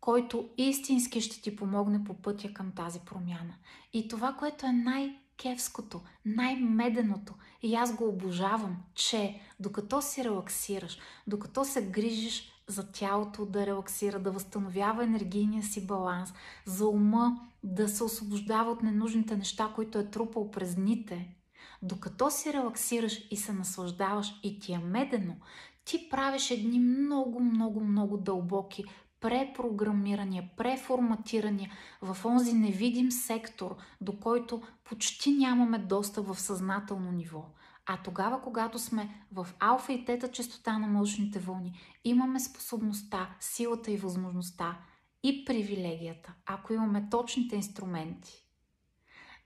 който 0.00 0.48
истински 0.56 1.20
ще 1.20 1.42
ти 1.42 1.56
помогне 1.56 2.04
по 2.04 2.22
пътя 2.22 2.54
към 2.54 2.72
тази 2.72 3.00
промяна. 3.00 3.54
И 3.92 4.08
това, 4.08 4.32
което 4.32 4.66
е 4.66 4.72
най- 4.72 5.18
кевското, 5.36 6.00
най-меденото 6.24 7.34
и 7.62 7.74
аз 7.74 7.96
го 7.96 8.08
обожавам, 8.08 8.76
че 8.94 9.40
докато 9.60 10.02
си 10.02 10.24
релаксираш, 10.24 10.98
докато 11.26 11.64
се 11.64 11.90
грижиш 11.90 12.52
за 12.68 12.92
тялото 12.92 13.46
да 13.46 13.66
релаксира, 13.66 14.20
да 14.20 14.30
възстановява 14.30 15.04
енергийния 15.04 15.62
си 15.62 15.86
баланс, 15.86 16.32
за 16.66 16.86
ума 16.86 17.40
да 17.62 17.88
се 17.88 18.04
освобождава 18.04 18.70
от 18.70 18.82
ненужните 18.82 19.36
неща, 19.36 19.72
които 19.74 19.98
е 19.98 20.10
трупал 20.10 20.50
през 20.50 20.74
дните, 20.74 21.36
докато 21.82 22.30
си 22.30 22.52
релаксираш 22.52 23.26
и 23.30 23.36
се 23.36 23.52
наслаждаваш 23.52 24.40
и 24.42 24.58
ти 24.58 24.72
е 24.72 24.78
медено, 24.78 25.36
ти 25.84 26.08
правиш 26.10 26.50
едни 26.50 26.78
много, 26.78 27.40
много, 27.40 27.80
много 27.80 28.16
дълбоки 28.16 28.84
препрограмирания, 29.20 30.50
преформатирания 30.56 31.70
в 32.02 32.24
онзи 32.24 32.52
невидим 32.52 33.10
сектор, 33.10 33.76
до 34.00 34.20
който 34.20 34.62
почти 34.84 35.32
нямаме 35.32 35.78
достъп 35.78 36.26
в 36.26 36.40
съзнателно 36.40 37.12
ниво. 37.12 37.44
А 37.86 38.02
тогава, 38.02 38.42
когато 38.42 38.78
сме 38.78 39.24
в 39.32 39.46
алфа 39.58 39.92
и 39.92 40.04
тета 40.04 40.28
частота 40.28 40.78
на 40.78 40.86
мощните 40.86 41.38
вълни, 41.38 41.80
имаме 42.04 42.40
способността, 42.40 43.36
силата 43.40 43.90
и 43.90 43.96
възможността 43.96 44.78
и 45.22 45.44
привилегията, 45.44 46.34
ако 46.46 46.72
имаме 46.72 47.08
точните 47.10 47.56
инструменти, 47.56 48.46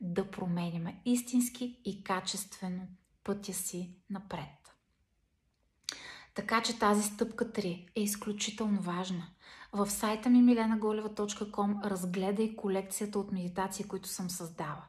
да 0.00 0.30
променяме 0.30 1.00
истински 1.04 1.80
и 1.84 2.04
качествено 2.04 2.88
пътя 3.24 3.54
си 3.54 3.96
напред. 4.10 4.76
Така 6.34 6.62
че 6.62 6.78
тази 6.78 7.02
стъпка 7.02 7.52
3 7.52 7.88
е 7.94 8.02
изключително 8.02 8.80
важна. 8.80 9.26
В 9.72 9.90
сайта 9.90 10.30
ми 10.30 10.42
milenaголева.com 10.42 11.84
разгледай 11.84 12.56
колекцията 12.56 13.18
от 13.18 13.32
медитации, 13.32 13.84
които 13.84 14.08
съм 14.08 14.30
създала. 14.30 14.84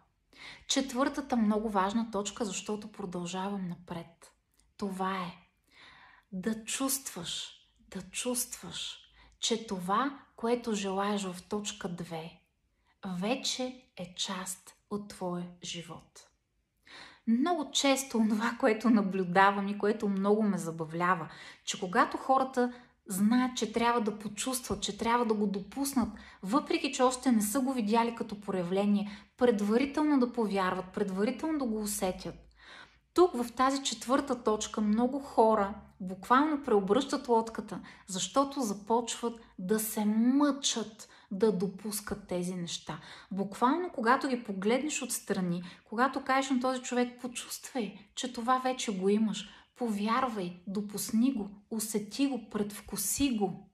Четвъртата 0.68 1.38
много 1.38 1.70
важна 1.70 2.12
точка, 2.12 2.46
защото 2.46 2.92
продължавам 2.92 3.68
напред. 3.68 4.34
Това 4.78 5.24
е 5.24 5.48
да 6.32 6.64
чувстваш, 6.64 7.52
да 7.80 8.02
чувстваш, 8.02 9.00
че 9.40 9.68
това, 9.68 10.20
което 10.36 10.74
желаеш 10.74 11.24
в 11.24 11.48
точка 11.50 11.90
2, 11.90 12.32
вече 13.06 13.84
е 13.98 14.16
част 14.16 14.77
от 14.90 15.10
твоя 15.10 15.46
живот. 15.64 16.28
Много 17.28 17.72
често 17.72 18.26
това, 18.30 18.56
което 18.60 18.90
наблюдавам 18.90 19.68
и 19.68 19.78
което 19.78 20.10
много 20.10 20.44
ме 20.44 20.58
забавлява, 20.58 21.30
че 21.66 21.80
когато 21.80 22.18
хората 22.18 22.74
знаят, 23.10 23.58
че 23.58 23.74
трябва 23.74 24.02
да 24.02 24.20
почувстват, 24.20 24.82
че 24.82 24.98
трябва 24.98 25.26
да 25.26 25.34
го 25.34 25.48
допуснат, 25.48 26.10
въпреки 26.44 26.94
че 26.94 27.04
още 27.04 27.32
не 27.32 27.42
са 27.42 27.60
го 27.60 27.74
видяли 27.74 28.16
като 28.16 28.42
проявление, 28.42 29.12
предварително 29.38 30.20
да 30.20 30.34
повярват, 30.34 30.86
предварително 30.94 31.60
да 31.60 31.66
го 31.66 31.82
усетят. 31.82 32.36
Тук 33.14 33.44
в 33.44 33.52
тази 33.52 33.84
четвърта 33.84 34.44
точка 34.44 34.82
много 34.82 35.20
хора 35.20 35.74
буквално 36.00 36.64
преобръщат 36.64 37.28
лодката, 37.28 37.80
защото 38.08 38.62
започват 38.62 39.40
да 39.60 39.80
се 39.80 40.06
мъчат, 40.06 41.10
да 41.32 41.52
допускат 41.52 42.28
тези 42.28 42.56
неща. 42.56 43.00
Буквално, 43.32 43.90
когато 43.90 44.28
ги 44.28 44.44
погледнеш 44.44 45.02
отстрани, 45.02 45.64
когато 45.86 46.24
кажеш 46.24 46.52
на 46.52 46.60
този 46.60 46.82
човек, 46.82 47.22
почувствай, 47.22 47.98
че 48.16 48.34
това 48.34 48.60
вече 48.60 48.98
го 48.98 49.10
имаш, 49.10 49.50
повярвай, 49.76 50.60
допусни 50.68 51.34
го, 51.34 51.50
усети 51.72 52.28
го, 52.28 52.50
предвкуси 52.50 53.38
го. 53.38 53.70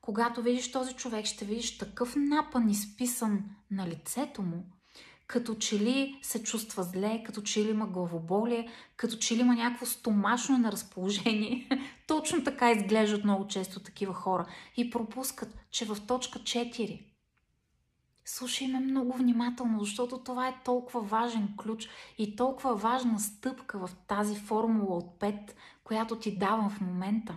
Когато 0.00 0.42
видиш 0.42 0.72
този 0.72 0.94
човек, 0.94 1.26
ще 1.26 1.44
видиш 1.44 1.78
такъв 1.78 2.14
напън 2.16 2.70
изписан 2.70 3.44
на 3.70 3.88
лицето 3.88 4.42
му, 4.42 4.64
като 5.26 5.54
че 5.54 5.78
ли 5.78 6.18
се 6.22 6.42
чувства 6.42 6.82
зле, 6.82 7.22
като 7.26 7.42
че 7.42 7.64
ли 7.64 7.70
има 7.70 7.86
главоболие, 7.86 8.68
като 8.96 9.16
че 9.16 9.36
ли 9.36 9.40
има 9.40 9.54
някакво 9.54 9.86
стомашно 9.86 10.58
на 10.58 10.72
разположение. 10.72 11.68
Точно 12.06 12.44
така 12.44 12.70
изглеждат 12.70 13.24
много 13.24 13.46
често 13.46 13.80
такива 13.80 14.14
хора 14.14 14.46
и 14.76 14.90
пропускат, 14.90 15.56
че 15.70 15.84
в 15.84 15.96
точка 16.06 16.38
4 16.38 17.00
Слушай 18.26 18.68
ме 18.68 18.80
много 18.80 19.12
внимателно, 19.12 19.80
защото 19.80 20.18
това 20.18 20.48
е 20.48 20.60
толкова 20.64 21.00
важен 21.00 21.54
ключ 21.56 21.88
и 22.18 22.36
толкова 22.36 22.74
важна 22.74 23.20
стъпка 23.20 23.86
в 23.86 23.90
тази 24.06 24.36
формула 24.36 24.96
от 24.96 25.20
5, 25.20 25.52
която 25.84 26.18
ти 26.18 26.38
давам 26.38 26.70
в 26.70 26.80
момента. 26.80 27.36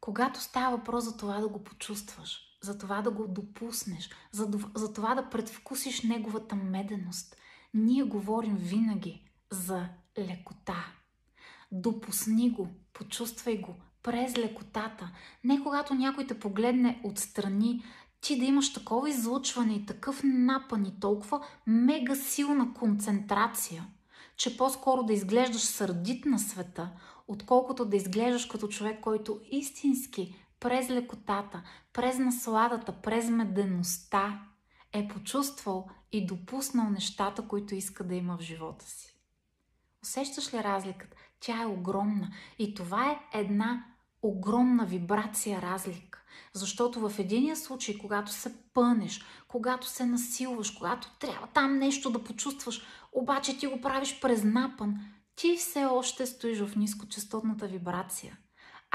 Когато 0.00 0.40
става 0.40 0.76
въпрос 0.76 1.04
за 1.04 1.16
това 1.16 1.40
да 1.40 1.48
го 1.48 1.64
почувстваш, 1.64 2.53
за 2.64 2.78
това 2.78 3.02
да 3.02 3.10
го 3.10 3.28
допуснеш, 3.28 4.10
за, 4.32 4.48
за 4.74 4.92
това 4.92 5.14
да 5.14 5.30
предвкусиш 5.30 6.02
неговата 6.02 6.56
меденост. 6.56 7.36
Ние 7.74 8.02
говорим 8.02 8.56
винаги 8.56 9.22
за 9.50 9.88
лекота. 10.18 10.86
Допусни 11.72 12.50
го, 12.50 12.68
почувствай 12.92 13.58
го 13.58 13.74
през 14.02 14.36
лекотата. 14.36 15.10
Не 15.44 15.62
когато 15.62 15.94
някой 15.94 16.26
те 16.26 16.40
погледне 16.40 17.00
отстрани, 17.04 17.84
ти 18.20 18.38
да 18.38 18.44
имаш 18.44 18.72
такова 18.72 19.10
излъчване 19.10 19.74
и 19.74 19.86
такъв 19.86 20.20
напън 20.24 20.84
и 20.84 21.00
толкова 21.00 21.40
мега 21.66 22.16
силна 22.16 22.74
концентрация, 22.74 23.86
че 24.36 24.56
по-скоро 24.56 25.02
да 25.02 25.12
изглеждаш 25.12 25.62
сърдит 25.62 26.24
на 26.24 26.38
света, 26.38 26.90
отколкото 27.28 27.84
да 27.84 27.96
изглеждаш 27.96 28.46
като 28.46 28.68
човек, 28.68 29.00
който 29.00 29.40
истински 29.50 30.43
през 30.64 30.90
лекотата, 30.90 31.62
през 31.92 32.18
насладата, 32.18 32.92
през 32.92 33.28
медеността 33.28 34.40
е 34.92 35.08
почувствал 35.08 35.88
и 36.12 36.26
допуснал 36.26 36.90
нещата, 36.90 37.48
които 37.48 37.74
иска 37.74 38.04
да 38.04 38.14
има 38.14 38.36
в 38.36 38.40
живота 38.40 38.84
си. 38.84 39.16
Усещаш 40.02 40.54
ли 40.54 40.58
разликата? 40.58 41.16
Тя 41.40 41.62
е 41.62 41.66
огромна 41.66 42.30
и 42.58 42.74
това 42.74 43.10
е 43.10 43.38
една 43.38 43.84
огромна 44.22 44.86
вибрация 44.86 45.62
разлика. 45.62 46.22
Защото 46.52 47.08
в 47.08 47.18
единия 47.18 47.56
случай, 47.56 47.98
когато 47.98 48.32
се 48.32 48.54
пънеш, 48.74 49.24
когато 49.48 49.86
се 49.86 50.06
насилваш, 50.06 50.70
когато 50.70 51.10
трябва 51.18 51.46
там 51.46 51.78
нещо 51.78 52.10
да 52.10 52.24
почувстваш, 52.24 52.82
обаче 53.12 53.58
ти 53.58 53.66
го 53.66 53.80
правиш 53.80 54.20
през 54.20 54.44
напън, 54.44 55.00
ти 55.36 55.56
все 55.56 55.84
още 55.84 56.26
стоиш 56.26 56.58
в 56.60 56.76
нискочастотната 56.76 57.66
вибрация. 57.66 58.38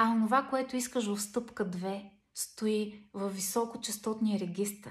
А 0.01 0.11
онова, 0.11 0.47
което 0.47 0.75
искаш 0.75 1.07
в 1.07 1.21
стъпка 1.21 1.71
2, 1.71 2.09
стои 2.33 3.03
в 3.13 3.29
високочастотния 3.29 4.39
регистр. 4.39 4.89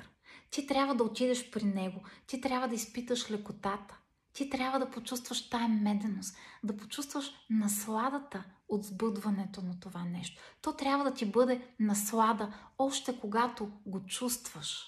Ти 0.51 0.67
трябва 0.67 0.95
да 0.95 1.05
отидеш 1.05 1.51
при 1.51 1.65
него, 1.65 2.03
ти 2.27 2.41
трябва 2.41 2.69
да 2.69 2.75
изпиташ 2.75 3.31
лекотата, 3.31 3.99
ти 4.33 4.51
трябва 4.51 4.79
да 4.79 4.91
почувстваш 4.91 5.51
тая 5.51 5.69
меденост, 5.69 6.37
да 6.65 6.77
почувстваш 6.77 7.31
насладата 7.51 8.45
от 8.69 8.85
сбъдването 8.85 9.63
на 9.63 9.81
това 9.81 10.05
нещо. 10.05 10.43
То 10.63 10.73
трябва 10.73 11.05
да 11.05 11.15
ти 11.15 11.27
бъде 11.27 11.69
наслада 11.81 12.55
още 12.79 13.21
когато 13.21 13.71
го 13.87 14.07
чувстваш. 14.07 14.87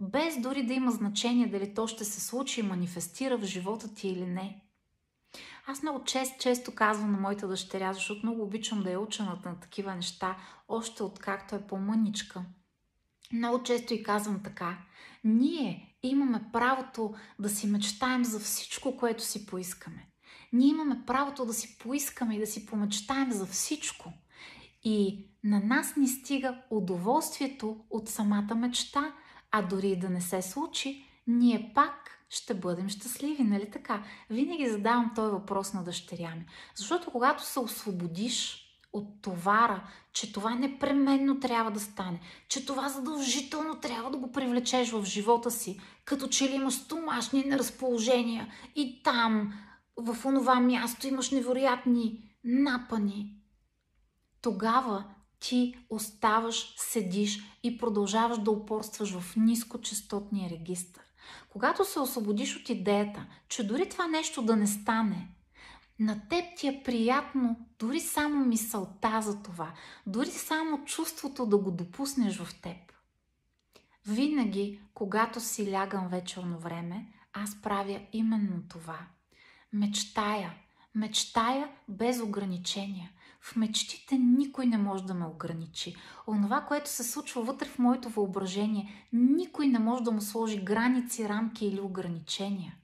Без 0.00 0.40
дори 0.40 0.66
да 0.66 0.74
има 0.74 0.90
значение 0.90 1.46
дали 1.46 1.74
то 1.74 1.86
ще 1.86 2.04
се 2.04 2.20
случи 2.20 2.60
и 2.60 2.62
манифестира 2.62 3.38
в 3.38 3.44
живота 3.44 3.94
ти 3.94 4.08
или 4.08 4.26
не. 4.26 4.67
Аз 5.66 5.82
много 5.82 6.04
често, 6.04 6.42
често 6.42 6.74
казвам 6.74 7.12
на 7.12 7.18
моята 7.18 7.48
дъщеря, 7.48 7.92
защото 7.92 8.20
много 8.22 8.42
обичам 8.42 8.82
да 8.82 8.90
я 8.90 9.00
уча 9.00 9.24
на 9.24 9.60
такива 9.60 9.94
неща, 9.94 10.36
още 10.68 11.02
откакто 11.02 11.54
е 11.54 11.66
по-мъничка. 11.66 12.44
Много 13.32 13.62
често 13.62 13.94
и 13.94 14.02
казвам 14.02 14.42
така. 14.42 14.78
Ние 15.24 15.96
имаме 16.02 16.44
правото 16.52 17.14
да 17.38 17.48
си 17.48 17.66
мечтаем 17.66 18.24
за 18.24 18.40
всичко, 18.40 18.96
което 18.96 19.24
си 19.24 19.46
поискаме. 19.46 20.08
Ние 20.52 20.68
имаме 20.68 21.02
правото 21.06 21.46
да 21.46 21.54
си 21.54 21.78
поискаме 21.78 22.36
и 22.36 22.38
да 22.38 22.46
си 22.46 22.66
помечтаем 22.66 23.32
за 23.32 23.46
всичко. 23.46 24.12
И 24.84 25.26
на 25.44 25.60
нас 25.60 25.96
ни 25.96 26.08
стига 26.08 26.62
удоволствието 26.70 27.84
от 27.90 28.08
самата 28.08 28.54
мечта, 28.54 29.14
а 29.50 29.62
дори 29.62 29.96
да 29.96 30.10
не 30.10 30.20
се 30.20 30.42
случи, 30.42 31.04
ние 31.26 31.72
пак 31.74 32.17
ще 32.30 32.54
бъдем 32.54 32.88
щастливи, 32.88 33.42
нали 33.42 33.70
така? 33.70 34.04
Винаги 34.30 34.70
задавам 34.70 35.12
този 35.14 35.32
въпрос 35.32 35.72
на 35.72 35.84
дъщеря 35.84 36.34
ми. 36.34 36.46
Защото 36.74 37.10
когато 37.10 37.44
се 37.44 37.60
освободиш 37.60 38.64
от 38.92 39.22
товара, 39.22 39.88
че 40.12 40.32
това 40.32 40.54
непременно 40.54 41.40
трябва 41.40 41.70
да 41.70 41.80
стане, 41.80 42.20
че 42.48 42.66
това 42.66 42.88
задължително 42.88 43.80
трябва 43.80 44.10
да 44.10 44.16
го 44.16 44.32
привлечеш 44.32 44.90
в 44.90 45.04
живота 45.04 45.50
си, 45.50 45.80
като 46.04 46.28
че 46.28 46.50
ли 46.50 46.54
имаш 46.54 46.74
стомашни 46.74 47.44
неразположения 47.44 48.52
и 48.76 49.02
там, 49.02 49.54
в 49.96 50.26
онова 50.26 50.60
място 50.60 51.06
имаш 51.06 51.30
невероятни 51.30 52.34
напани, 52.44 53.34
тогава 54.42 55.04
ти 55.40 55.74
оставаш, 55.90 56.74
седиш 56.76 57.40
и 57.62 57.78
продължаваш 57.78 58.38
да 58.38 58.50
упорстваш 58.50 59.18
в 59.18 59.36
нискочастотния 59.36 60.50
регистр. 60.50 61.00
Когато 61.58 61.84
се 61.84 62.00
освободиш 62.00 62.56
от 62.56 62.68
идеята, 62.68 63.26
че 63.48 63.66
дори 63.66 63.88
това 63.88 64.06
нещо 64.06 64.42
да 64.42 64.56
не 64.56 64.66
стане, 64.66 65.28
на 65.98 66.28
теб 66.28 66.44
ти 66.56 66.68
е 66.68 66.82
приятно 66.84 67.56
дори 67.78 68.00
само 68.00 68.44
мисълта 68.44 69.20
за 69.22 69.42
това, 69.42 69.72
дори 70.06 70.30
само 70.30 70.84
чувството 70.84 71.46
да 71.46 71.58
го 71.58 71.70
допуснеш 71.70 72.38
в 72.38 72.60
теб. 72.60 72.76
Винаги, 74.06 74.80
когато 74.94 75.40
си 75.40 75.72
лягам 75.72 76.08
вечерно 76.08 76.58
време, 76.58 77.06
аз 77.32 77.62
правя 77.62 78.00
именно 78.12 78.62
това. 78.68 78.98
Мечтая, 79.72 80.54
мечтая 80.94 81.68
без 81.88 82.20
ограничения. 82.20 83.10
В 83.40 83.56
мечтите 83.56 84.18
никой 84.18 84.66
не 84.66 84.78
може 84.78 85.04
да 85.04 85.14
ме 85.14 85.26
ограничи. 85.26 85.96
Онова, 86.26 86.60
което 86.60 86.90
се 86.90 87.04
случва 87.04 87.42
вътре 87.42 87.68
в 87.68 87.78
моето 87.78 88.08
въображение, 88.08 89.08
никой 89.12 89.66
не 89.66 89.78
може 89.78 90.02
да 90.02 90.10
му 90.10 90.20
сложи 90.20 90.64
граници, 90.64 91.28
рамки 91.28 91.66
или 91.66 91.80
ограничения. 91.80 92.74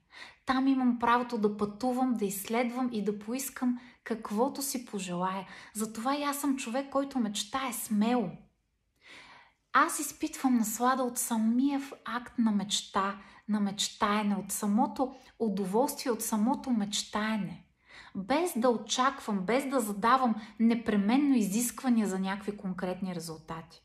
Там 0.45 0.67
имам 0.67 0.99
правото 0.99 1.37
да 1.37 1.57
пътувам, 1.57 2.13
да 2.13 2.25
изследвам 2.25 2.89
и 2.91 3.03
да 3.03 3.19
поискам 3.19 3.79
каквото 4.03 4.61
си 4.61 4.85
пожелая. 4.85 5.47
Затова 5.73 6.17
и 6.17 6.23
аз 6.23 6.37
съм 6.37 6.57
човек, 6.57 6.89
който 6.89 7.19
мечтае 7.19 7.73
смело. 7.73 8.29
Аз 9.73 9.99
изпитвам 9.99 10.57
наслада 10.57 11.03
от 11.03 11.17
самия 11.17 11.81
акт 12.05 12.33
на 12.37 12.51
мечта, 12.51 13.17
на 13.49 13.59
мечтаене, 13.59 14.35
от 14.35 14.51
самото 14.51 15.15
удоволствие, 15.39 16.11
от 16.11 16.21
самото 16.21 16.69
мечтаене 16.69 17.64
без 18.15 18.51
да 18.55 18.69
очаквам, 18.69 19.39
без 19.39 19.69
да 19.69 19.79
задавам 19.79 20.35
непременно 20.59 21.35
изисквания 21.35 22.07
за 22.07 22.19
някакви 22.19 22.57
конкретни 22.57 23.15
резултати. 23.15 23.81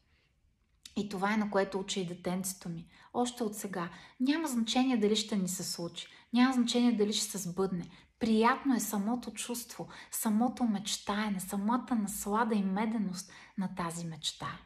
И 0.96 1.08
това 1.08 1.34
е 1.34 1.36
на 1.36 1.50
което 1.50 1.78
учи 1.78 2.00
и 2.00 2.06
детенцето 2.06 2.68
ми. 2.68 2.86
Още 3.14 3.44
от 3.44 3.56
сега. 3.56 3.90
Няма 4.20 4.48
значение 4.48 4.96
дали 4.96 5.16
ще 5.16 5.36
ни 5.36 5.48
се 5.48 5.64
случи. 5.64 6.06
Няма 6.32 6.52
значение 6.52 6.92
дали 6.92 7.12
ще 7.12 7.30
се 7.30 7.38
сбъдне. 7.38 7.90
Приятно 8.18 8.74
е 8.74 8.80
самото 8.80 9.30
чувство, 9.30 9.88
самото 10.10 10.64
мечтаене, 10.64 11.40
самата 11.40 11.98
наслада 12.02 12.54
и 12.54 12.62
меденост 12.62 13.32
на 13.58 13.74
тази 13.74 14.06
мечта. 14.06 14.58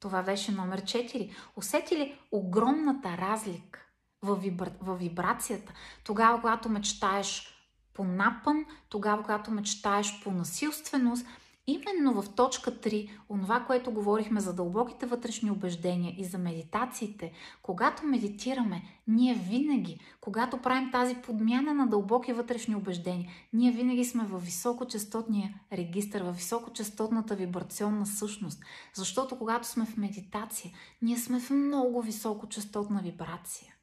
Това 0.00 0.22
беше 0.22 0.52
номер 0.52 0.82
4. 0.82 1.34
Усети 1.56 1.96
ли 1.96 2.18
огромната 2.32 3.16
разлика 3.16 3.86
във, 4.22 4.42
вибра... 4.42 4.72
във 4.80 4.98
вибрацията? 4.98 5.72
Тогава, 6.04 6.40
когато 6.40 6.68
мечтаеш 6.68 7.59
по 7.94 8.04
напън, 8.04 8.64
тогава, 8.88 9.22
когато 9.22 9.50
мечтаеш 9.50 10.20
по 10.24 10.30
насилственост, 10.30 11.26
именно 11.66 12.22
в 12.22 12.34
точка 12.34 12.70
3, 12.70 13.10
онова, 13.28 13.64
което 13.66 13.90
говорихме 13.90 14.40
за 14.40 14.54
дълбоките 14.54 15.06
вътрешни 15.06 15.50
убеждения 15.50 16.14
и 16.18 16.24
за 16.24 16.38
медитациите, 16.38 17.32
когато 17.62 18.06
медитираме, 18.06 18.82
ние 19.06 19.34
винаги, 19.34 20.00
когато 20.20 20.58
правим 20.58 20.90
тази 20.90 21.14
подмяна 21.14 21.74
на 21.74 21.86
дълбоки 21.86 22.32
вътрешни 22.32 22.76
убеждения, 22.76 23.30
ние 23.52 23.72
винаги 23.72 24.04
сме 24.04 24.24
в 24.24 24.38
високочастотния 24.38 25.54
регистр, 25.72 26.22
в 26.22 26.32
високочастотната 26.32 27.36
вибрационна 27.36 28.06
същност. 28.06 28.62
Защото 28.94 29.38
когато 29.38 29.68
сме 29.68 29.86
в 29.86 29.96
медитация, 29.96 30.72
ние 31.02 31.16
сме 31.16 31.40
в 31.40 31.50
много 31.50 32.02
високочастотна 32.02 33.00
вибрация. 33.04 33.74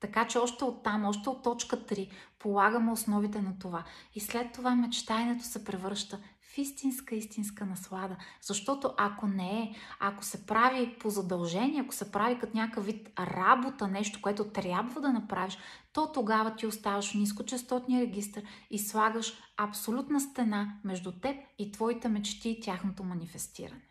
Така 0.00 0.26
че 0.26 0.38
още 0.38 0.64
от 0.64 0.82
там, 0.82 1.04
още 1.04 1.28
от 1.28 1.42
точка 1.42 1.76
3, 1.76 2.10
полагаме 2.38 2.92
основите 2.92 3.42
на 3.42 3.58
това. 3.58 3.84
И 4.14 4.20
след 4.20 4.52
това 4.52 4.74
мечтаенето 4.74 5.44
се 5.44 5.64
превръща 5.64 6.20
в 6.40 6.58
истинска, 6.58 7.14
истинска 7.14 7.66
наслада. 7.66 8.16
Защото 8.40 8.94
ако 8.96 9.26
не 9.26 9.62
е, 9.62 9.74
ако 10.00 10.24
се 10.24 10.46
прави 10.46 10.96
по 10.98 11.10
задължение, 11.10 11.80
ако 11.80 11.94
се 11.94 12.12
прави 12.12 12.38
като 12.38 12.56
някакъв 12.56 12.86
вид 12.86 13.08
работа, 13.18 13.88
нещо, 13.88 14.22
което 14.22 14.44
трябва 14.44 15.00
да 15.00 15.12
направиш, 15.12 15.58
то 15.92 16.12
тогава 16.12 16.56
ти 16.56 16.66
оставаш 16.66 17.10
в 17.10 17.14
нискочастотния 17.14 18.02
регистр 18.02 18.42
и 18.70 18.78
слагаш 18.78 19.34
абсолютна 19.56 20.20
стена 20.20 20.80
между 20.84 21.12
теб 21.12 21.36
и 21.58 21.72
твоите 21.72 22.08
мечти 22.08 22.48
и 22.50 22.60
тяхното 22.60 23.04
манифестиране. 23.04 23.82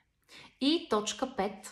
И 0.61 0.87
точка 0.89 1.25
5 1.25 1.67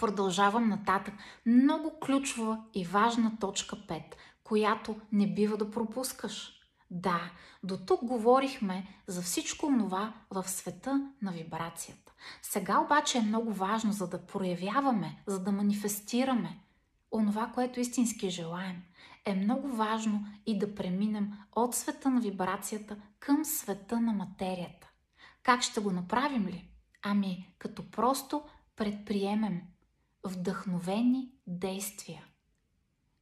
Продължавам 0.00 0.68
нататък. 0.68 1.14
Много 1.46 2.00
ключова 2.00 2.64
и 2.74 2.84
важна 2.84 3.32
точка 3.40 3.76
5, 3.76 4.02
която 4.44 4.96
не 5.12 5.34
бива 5.34 5.56
да 5.56 5.70
пропускаш. 5.70 6.52
Да, 6.90 7.30
до 7.62 7.78
тук 7.78 8.04
говорихме 8.04 8.86
за 9.06 9.22
всичко 9.22 9.66
това 9.78 10.14
в 10.30 10.48
света 10.48 11.10
на 11.22 11.32
вибрацията. 11.32 12.12
Сега 12.42 12.78
обаче 12.78 13.18
е 13.18 13.22
много 13.22 13.52
важно, 13.52 13.92
за 13.92 14.08
да 14.08 14.26
проявяваме, 14.26 15.22
за 15.26 15.44
да 15.44 15.52
манифестираме 15.52 16.58
онова, 17.12 17.50
което 17.54 17.80
истински 17.80 18.30
желаем. 18.30 18.82
Е 19.24 19.34
много 19.34 19.68
важно 19.68 20.26
и 20.46 20.58
да 20.58 20.74
преминем 20.74 21.32
от 21.56 21.74
света 21.74 22.10
на 22.10 22.20
вибрацията 22.20 22.96
към 23.18 23.44
света 23.44 24.00
на 24.00 24.12
материята. 24.12 24.90
Как 25.42 25.62
ще 25.62 25.80
го 25.80 25.90
направим 25.90 26.46
ли? 26.46 26.68
Ами, 27.02 27.54
като 27.58 27.90
просто 27.90 28.42
предприемем 28.76 29.62
вдъхновени 30.24 31.32
действия. 31.46 32.24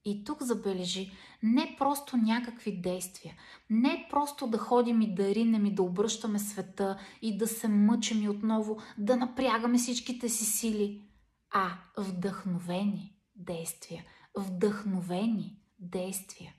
И 0.05 0.25
тук 0.25 0.43
забележи, 0.43 1.13
не 1.43 1.77
просто 1.79 2.17
някакви 2.17 2.81
действия, 2.81 3.35
не 3.71 4.07
просто 4.11 4.47
да 4.47 4.59
ходим 4.59 5.01
и 5.01 5.15
да 5.15 5.35
ринем 5.35 5.67
и 5.67 5.75
да 5.75 5.83
обръщаме 5.83 6.39
света 6.39 6.99
и 7.23 7.39
да 7.39 7.47
се 7.47 7.69
мъчим 7.69 8.23
и 8.23 8.29
отново 8.29 8.79
да 8.99 9.17
напрягаме 9.17 9.79
всичките 9.79 10.29
си 10.29 10.45
сили, 10.45 11.03
а 11.51 11.79
вдъхновени 11.99 13.15
действия, 13.37 14.05
вдъхновени 14.37 15.57
действия. 15.79 16.55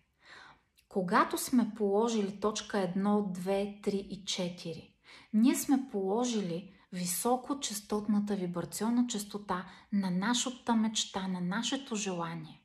Когато 0.89 1.37
сме 1.37 1.71
положили 1.75 2.39
точка 2.39 2.77
1, 2.77 2.97
2, 2.97 3.83
3 3.83 3.89
и 3.89 4.23
4, 4.23 4.89
ние 5.33 5.55
сме 5.55 5.87
положили 5.91 6.73
високочастотната 6.93 8.35
вибрационна 8.35 9.07
частота 9.07 9.65
на 9.93 10.11
нашата 10.11 10.75
мечта, 10.75 11.27
на 11.27 11.41
нашето 11.41 11.95
желание. 11.95 12.61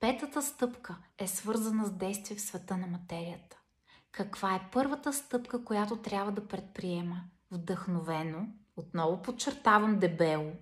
Петата 0.00 0.42
стъпка 0.42 0.96
е 1.18 1.26
свързана 1.26 1.86
с 1.86 1.92
действие 1.92 2.36
в 2.36 2.40
света 2.40 2.76
на 2.76 2.86
материята. 2.86 3.56
Каква 4.12 4.54
е 4.54 4.68
първата 4.72 5.12
стъпка, 5.12 5.64
която 5.64 5.96
трябва 5.96 6.32
да 6.32 6.48
предприема 6.48 7.20
вдъхновено, 7.50 8.46
отново 8.76 9.22
подчертавам 9.22 9.98
дебело, 9.98 10.52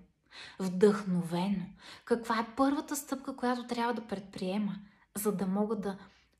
вдъхновено. 0.59 1.65
Каква 2.05 2.39
е 2.39 2.55
първата 2.55 2.95
стъпка, 2.95 3.35
която 3.35 3.67
трябва 3.67 3.93
да 3.93 4.07
предприема, 4.07 4.75
за 5.15 5.31
да 5.31 5.47
мога 5.47 5.75
да, 5.75 5.97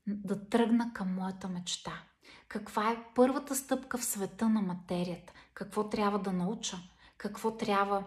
да 0.07 0.49
тръгна 0.49 0.93
към 0.93 1.15
моята 1.15 1.49
мечта? 1.49 2.03
Каква 2.53 2.91
е 2.91 3.03
първата 3.15 3.55
стъпка 3.55 3.97
в 3.97 4.05
света 4.05 4.49
на 4.49 4.61
материята? 4.61 5.33
Какво 5.53 5.89
трябва 5.89 6.19
да 6.19 6.31
науча? 6.31 6.77
Какво 7.17 7.51
трябва 7.51 8.03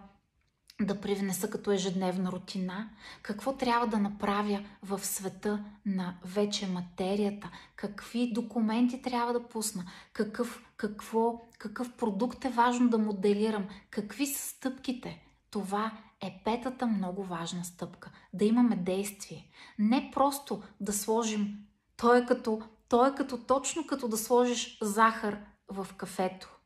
да 0.81 1.01
привнеса 1.01 1.51
като 1.51 1.71
ежедневна 1.71 2.33
рутина, 2.33 2.91
какво 3.23 3.57
трябва 3.57 3.87
да 3.87 3.99
направя 3.99 4.65
в 4.83 5.05
света 5.05 5.65
на 5.87 6.19
вече 6.25 6.69
материята, 6.69 7.51
какви 7.77 8.33
документи 8.33 9.03
трябва 9.03 9.33
да 9.33 9.49
пусна, 9.49 9.85
какъв, 10.13 10.65
какво, 10.77 11.43
какъв 11.59 11.93
продукт 11.93 12.45
е 12.45 12.51
важно 12.51 12.89
да 12.89 12.99
моделирам, 12.99 13.69
какви 13.91 14.27
са 14.27 14.49
стъпките. 14.49 15.23
Това 15.51 15.93
е 16.21 16.43
петата 16.45 16.87
много 16.87 17.25
важна 17.25 17.65
стъпка. 17.65 18.11
Да 18.33 18.45
имаме 18.45 18.77
действие. 18.77 19.49
Не 19.79 20.11
просто 20.15 20.63
да 20.81 20.93
сложим. 20.93 21.59
Той 21.97 22.19
е 22.19 22.27
като, 22.27 22.63
той 22.89 23.09
е 23.09 23.15
като 23.15 23.39
точно 23.39 23.87
като 23.87 24.09
да 24.09 24.17
сложиш 24.17 24.79
захар 24.83 25.39
в 25.69 25.87
кафето. 25.97 26.59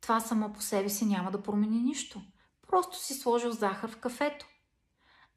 Това 0.00 0.20
само 0.20 0.52
по 0.52 0.60
себе 0.60 0.88
си 0.88 1.06
няма 1.06 1.30
да 1.30 1.42
промени 1.42 1.80
нищо. 1.80 2.22
Просто 2.68 2.98
си 2.98 3.14
сложил 3.14 3.52
захар 3.52 3.90
в 3.90 3.96
кафето. 3.96 4.46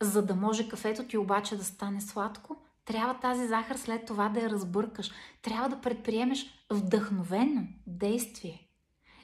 За 0.02 0.26
да 0.26 0.36
може 0.36 0.70
кафето 0.70 1.08
ти 1.08 1.18
обаче 1.18 1.58
да 1.58 1.64
стане 1.64 2.02
сладко, 2.02 2.58
трябва 2.86 3.20
тази 3.20 3.48
захар 3.48 3.76
след 3.76 4.06
това 4.06 4.30
да 4.30 4.40
я 4.40 4.50
разбъркаш. 4.50 5.12
Трябва 5.42 5.70
да 5.70 5.82
предприемеш 5.82 6.66
вдъхновено 6.72 7.68
действие. 7.88 8.68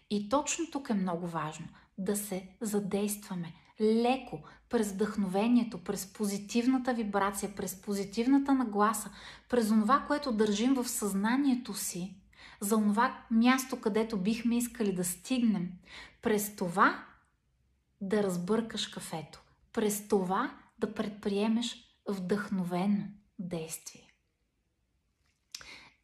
И 0.09 0.29
точно 0.29 0.71
тук 0.71 0.89
е 0.89 0.93
много 0.93 1.27
важно 1.27 1.67
да 1.97 2.15
се 2.15 2.49
задействаме 2.61 3.53
леко, 3.81 4.43
през 4.69 4.91
вдъхновението, 4.91 5.83
през 5.83 6.13
позитивната 6.13 6.93
вибрация, 6.93 7.55
през 7.55 7.81
позитивната 7.81 8.53
нагласа, 8.53 9.11
през 9.49 9.67
това, 9.67 10.05
което 10.07 10.31
държим 10.31 10.73
в 10.73 10.87
съзнанието 10.87 11.73
си, 11.73 12.15
за 12.61 12.75
това 12.75 13.25
място, 13.31 13.81
където 13.81 14.17
бихме 14.17 14.57
искали 14.57 14.95
да 14.95 15.05
стигнем, 15.05 15.71
през 16.21 16.55
това 16.55 17.05
да 18.01 18.23
разбъркаш 18.23 18.87
кафето. 18.87 19.41
През 19.73 20.07
това 20.07 20.57
да 20.79 20.93
предприемеш 20.93 21.75
вдъхновено 22.09 23.03
действие. 23.39 24.13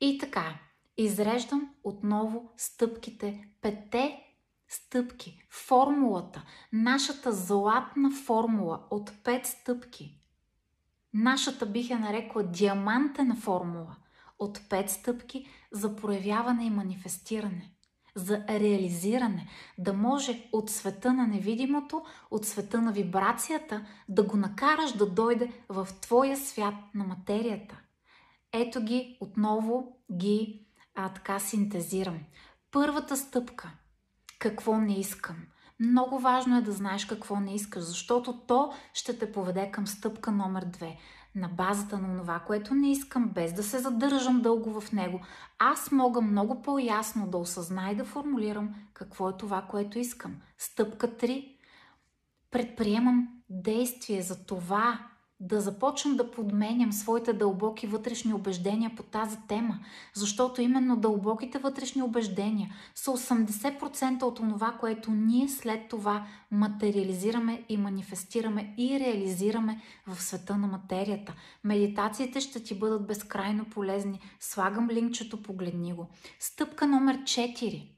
И 0.01 0.17
така, 0.17 0.59
изреждам 0.97 1.73
отново 1.83 2.51
стъпките, 2.57 3.47
пете 3.61 4.32
стъпки, 4.73 5.45
формулата, 5.49 6.45
нашата 6.73 7.31
златна 7.31 8.11
формула 8.11 8.79
от 8.89 9.11
пет 9.23 9.45
стъпки. 9.45 10.19
Нашата 11.13 11.65
бих 11.65 11.89
я 11.89 11.99
нарекла 11.99 12.43
диамантена 12.43 13.35
формула 13.35 13.95
от 14.39 14.69
пет 14.69 14.89
стъпки 14.89 15.47
за 15.71 15.95
проявяване 15.95 16.65
и 16.65 16.69
манифестиране 16.69 17.73
за 18.15 18.43
реализиране, 18.49 19.47
да 19.77 19.93
може 19.93 20.49
от 20.51 20.69
света 20.69 21.13
на 21.13 21.27
невидимото, 21.27 22.05
от 22.31 22.45
света 22.45 22.81
на 22.81 22.91
вибрацията, 22.91 23.85
да 24.09 24.23
го 24.23 24.37
накараш 24.37 24.91
да 24.91 25.09
дойде 25.09 25.51
в 25.69 25.87
твоя 26.01 26.37
свят 26.37 26.75
на 26.93 27.03
материята. 27.03 27.79
Ето 28.51 28.81
ги, 28.81 29.17
отново 29.21 29.97
ги 30.11 30.65
а, 30.95 31.09
така 31.09 31.39
синтезирам. 31.39 32.19
Първата 32.71 33.17
стъпка. 33.17 33.71
Какво 34.43 34.77
не 34.77 34.99
искам? 34.99 35.35
Много 35.79 36.19
важно 36.19 36.57
е 36.57 36.61
да 36.61 36.71
знаеш 36.71 37.05
какво 37.05 37.39
не 37.39 37.55
искаш, 37.55 37.83
защото 37.83 38.39
то 38.47 38.73
ще 38.93 39.17
те 39.17 39.31
поведе 39.31 39.71
към 39.71 39.87
стъпка 39.87 40.31
номер 40.31 40.65
две 40.65 40.97
на 41.35 41.47
базата 41.47 41.97
на 41.97 42.17
това, 42.17 42.39
което 42.39 42.75
не 42.75 42.91
искам, 42.91 43.29
без 43.29 43.53
да 43.53 43.63
се 43.63 43.79
задържам 43.79 44.41
дълго 44.41 44.81
в 44.81 44.91
него, 44.91 45.21
аз 45.59 45.91
мога 45.91 46.21
много 46.21 46.61
по-ясно 46.61 47.27
да 47.27 47.37
осъзная 47.37 47.91
и 47.91 47.95
да 47.95 48.05
формулирам 48.05 48.75
какво 48.93 49.29
е 49.29 49.37
това, 49.37 49.61
което 49.61 49.99
искам. 49.99 50.35
Стъпка 50.57 51.07
3. 51.07 51.57
Предприемам 52.51 53.27
действие 53.49 54.21
за 54.21 54.45
това, 54.45 55.07
да 55.43 55.61
започна 55.61 56.15
да 56.15 56.31
подменям 56.31 56.93
своите 56.93 57.33
дълбоки 57.33 57.87
вътрешни 57.87 58.33
убеждения 58.33 58.91
по 58.95 59.03
тази 59.03 59.37
тема, 59.47 59.79
защото 60.13 60.61
именно 60.61 60.97
дълбоките 60.97 61.59
вътрешни 61.59 62.01
убеждения 62.01 62.69
са 62.95 63.11
80% 63.11 64.23
от 64.23 64.35
това, 64.35 64.71
което 64.79 65.11
ние 65.11 65.49
след 65.49 65.87
това 65.89 66.25
материализираме 66.51 67.63
и 67.69 67.77
манифестираме 67.77 68.73
и 68.77 68.99
реализираме 68.99 69.81
в 70.07 70.21
света 70.21 70.57
на 70.57 70.67
материята. 70.67 71.33
Медитациите 71.63 72.41
ще 72.41 72.63
ти 72.63 72.75
бъдат 72.79 73.07
безкрайно 73.07 73.65
полезни. 73.65 74.19
Слагам 74.39 74.89
линкчето, 74.89 75.43
погледни 75.43 75.93
го. 75.93 76.07
Стъпка 76.39 76.87
номер 76.87 77.17
4 77.17 77.92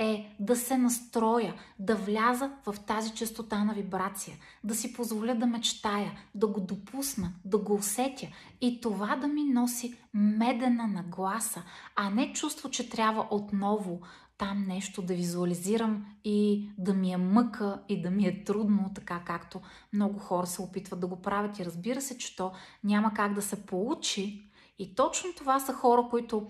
е 0.00 0.36
да 0.40 0.56
се 0.56 0.78
настроя, 0.78 1.54
да 1.78 1.96
вляза 1.96 2.50
в 2.66 2.74
тази 2.86 3.14
частота 3.14 3.64
на 3.64 3.74
вибрация, 3.74 4.36
да 4.64 4.74
си 4.74 4.92
позволя 4.92 5.34
да 5.34 5.46
мечтая, 5.46 6.12
да 6.34 6.46
го 6.46 6.60
допусна, 6.60 7.32
да 7.44 7.58
го 7.58 7.74
усетя 7.74 8.26
и 8.60 8.80
това 8.80 9.16
да 9.16 9.28
ми 9.28 9.44
носи 9.44 9.94
медена 10.14 10.86
нагласа, 10.86 11.62
а 11.96 12.10
не 12.10 12.32
чувство, 12.32 12.70
че 12.70 12.90
трябва 12.90 13.26
отново 13.30 14.00
там 14.38 14.64
нещо 14.68 15.02
да 15.02 15.14
визуализирам 15.14 16.06
и 16.24 16.70
да 16.78 16.94
ми 16.94 17.12
е 17.12 17.16
мъка 17.16 17.82
и 17.88 18.02
да 18.02 18.10
ми 18.10 18.26
е 18.26 18.44
трудно, 18.44 18.90
така 18.94 19.22
както 19.26 19.60
много 19.92 20.18
хора 20.18 20.46
се 20.46 20.62
опитват 20.62 21.00
да 21.00 21.06
го 21.06 21.22
правят. 21.22 21.58
И 21.58 21.64
разбира 21.64 22.00
се, 22.00 22.18
че 22.18 22.36
то 22.36 22.52
няма 22.84 23.14
как 23.14 23.34
да 23.34 23.42
се 23.42 23.66
получи. 23.66 24.50
И 24.78 24.94
точно 24.94 25.30
това 25.36 25.60
са 25.60 25.72
хора, 25.72 26.06
които 26.10 26.46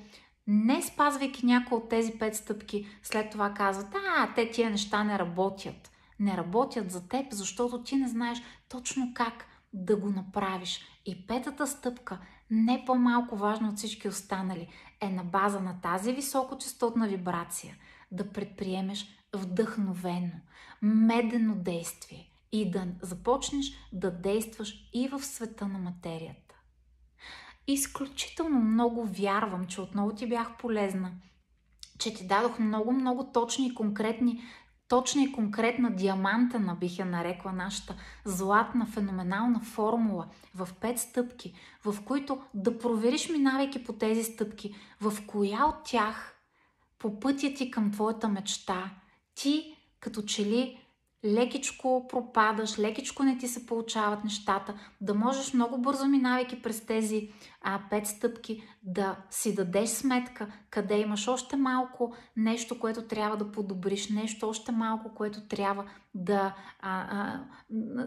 не 0.53 0.83
спазвайки 0.83 1.47
някои 1.47 1.79
от 1.79 1.89
тези 1.89 2.13
пет 2.13 2.37
стъпки, 2.37 2.87
след 3.03 3.31
това 3.31 3.55
казват, 3.55 3.95
а, 3.95 4.35
те 4.35 4.51
тия 4.51 4.71
неща 4.71 5.05
не 5.05 5.19
работят. 5.19 5.91
Не 6.21 6.37
работят 6.37 6.91
за 6.91 7.09
теб, 7.09 7.27
защото 7.33 7.83
ти 7.83 7.97
не 7.97 8.09
знаеш 8.09 8.43
точно 8.69 9.13
как 9.15 9.45
да 9.73 9.97
го 9.97 10.11
направиш. 10.11 10.81
И 11.07 11.27
петата 11.27 11.67
стъпка, 11.67 12.19
не 12.51 12.83
по-малко 12.87 13.37
важно 13.37 13.69
от 13.69 13.77
всички 13.77 14.09
останали, 14.09 14.69
е 15.01 15.11
на 15.11 15.25
база 15.25 15.61
на 15.61 15.81
тази 15.81 16.13
високочастотна 16.13 17.09
вибрация 17.09 17.77
да 18.13 18.33
предприемеш 18.33 19.07
вдъхновено, 19.37 20.41
медено 20.83 21.55
действие 21.55 22.31
и 22.53 22.71
да 22.71 22.87
започнеш 23.03 23.73
да 23.93 24.11
действаш 24.11 24.89
и 24.93 25.09
в 25.09 25.25
света 25.25 25.69
на 25.69 25.79
материята 25.79 26.50
изключително 27.73 28.61
много 28.61 29.05
вярвам, 29.05 29.67
че 29.67 29.81
отново 29.81 30.15
ти 30.15 30.29
бях 30.29 30.57
полезна, 30.59 31.13
че 31.99 32.15
ти 32.15 32.27
дадох 32.27 32.59
много-много 32.59 33.31
точни 33.33 33.67
и 33.67 33.75
конкретни 33.75 34.43
точна 34.91 35.23
и 35.23 35.33
конкретна 35.33 35.91
диамантена, 35.91 36.77
бих 36.81 36.99
я 36.99 37.05
нарекла 37.05 37.53
нашата 37.53 37.95
златна, 38.25 38.87
феноменална 38.87 39.61
формула 39.61 40.29
в 40.55 40.69
пет 40.81 40.99
стъпки, 40.99 41.55
в 41.85 42.05
които 42.05 42.43
да 42.55 42.79
провериш, 42.79 43.29
минавайки 43.29 43.85
по 43.85 43.93
тези 43.93 44.25
стъпки, 44.25 44.75
в 45.01 45.27
коя 45.27 45.65
от 45.65 45.85
тях 45.85 46.35
по 46.99 47.21
пътя 47.21 47.55
ти 47.55 47.71
към 47.71 47.93
твоята 47.93 48.29
мечта, 48.29 48.91
ти 49.35 49.77
като 50.01 50.23
че 50.23 50.45
ли 50.45 50.80
лекичко 51.25 52.07
пропадаш, 52.09 52.79
лекичко 52.79 53.23
не 53.23 53.39
ти 53.39 53.49
се 53.49 53.67
получават 53.67 54.25
нещата, 54.25 54.75
да 55.01 55.15
можеш 55.15 55.55
много 55.55 55.79
бързо, 55.79 56.07
минавайки 56.07 56.63
през 56.63 56.87
тези 56.87 57.29
а, 57.63 57.81
пет 57.91 58.07
стъпки, 58.07 58.63
да 58.83 59.17
си 59.31 59.55
дадеш 59.55 59.89
сметка 59.89 60.53
къде 60.71 60.99
имаш 60.99 61.29
още 61.29 61.57
малко 61.57 62.15
нещо, 62.37 62.79
което 62.79 63.03
трябва 63.03 63.37
да 63.37 63.53
подобриш, 63.53 64.09
нещо 64.09 64.49
още 64.49 64.73
малко, 64.73 65.15
което 65.15 65.41
трябва 65.41 65.85
да, 66.15 66.55
а, 66.81 67.07
а, 67.11 67.45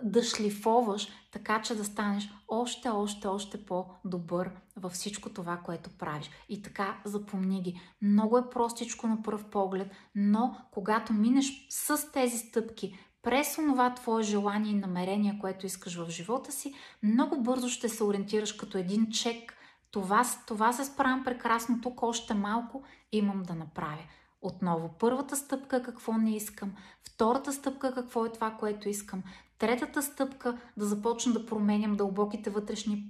да 0.03 0.23
шлифоваш, 0.23 1.07
така 1.31 1.61
че 1.61 1.75
да 1.75 1.85
станеш 1.85 2.29
още, 2.47 2.89
още, 2.89 3.27
още 3.27 3.65
по-добър 3.65 4.51
във 4.77 4.91
всичко 4.91 5.29
това, 5.29 5.57
което 5.57 5.89
правиш. 5.89 6.29
И 6.49 6.61
така 6.61 7.01
запомни 7.05 7.61
ги. 7.61 7.81
Много 8.01 8.37
е 8.37 8.49
простичко 8.49 9.07
на 9.07 9.21
пръв 9.21 9.45
поглед, 9.45 9.91
но 10.15 10.57
когато 10.71 11.13
минеш 11.13 11.67
с 11.69 12.11
тези 12.11 12.37
стъпки, 12.37 12.99
през 13.23 13.55
това 13.55 13.93
твое 13.93 14.23
желание 14.23 14.71
и 14.71 14.79
намерение, 14.79 15.37
което 15.41 15.65
искаш 15.65 15.95
в 15.95 16.09
живота 16.09 16.51
си, 16.51 16.73
много 17.03 17.41
бързо 17.41 17.69
ще 17.69 17.89
се 17.89 18.03
ориентираш 18.03 18.53
като 18.53 18.77
един 18.77 19.11
чек. 19.11 19.53
Това, 19.91 20.25
това 20.47 20.73
се 20.73 20.85
справям 20.85 21.23
прекрасно, 21.23 21.81
тук 21.81 22.03
още 22.03 22.33
малко 22.33 22.83
имам 23.11 23.43
да 23.43 23.53
направя. 23.55 24.03
Отново, 24.41 24.95
първата 24.99 25.35
стъпка 25.35 25.83
какво 25.83 26.13
не 26.13 26.35
искам, 26.35 26.73
втората 27.03 27.53
стъпка 27.53 27.93
какво 27.93 28.25
е 28.25 28.31
това, 28.31 28.51
което 28.51 28.89
искам, 28.89 29.23
третата 29.59 30.03
стъпка 30.03 30.57
да 30.77 30.85
започна 30.85 31.33
да 31.33 31.45
променям 31.45 31.95
дълбоките 31.95 32.49
вътрешни 32.49 33.03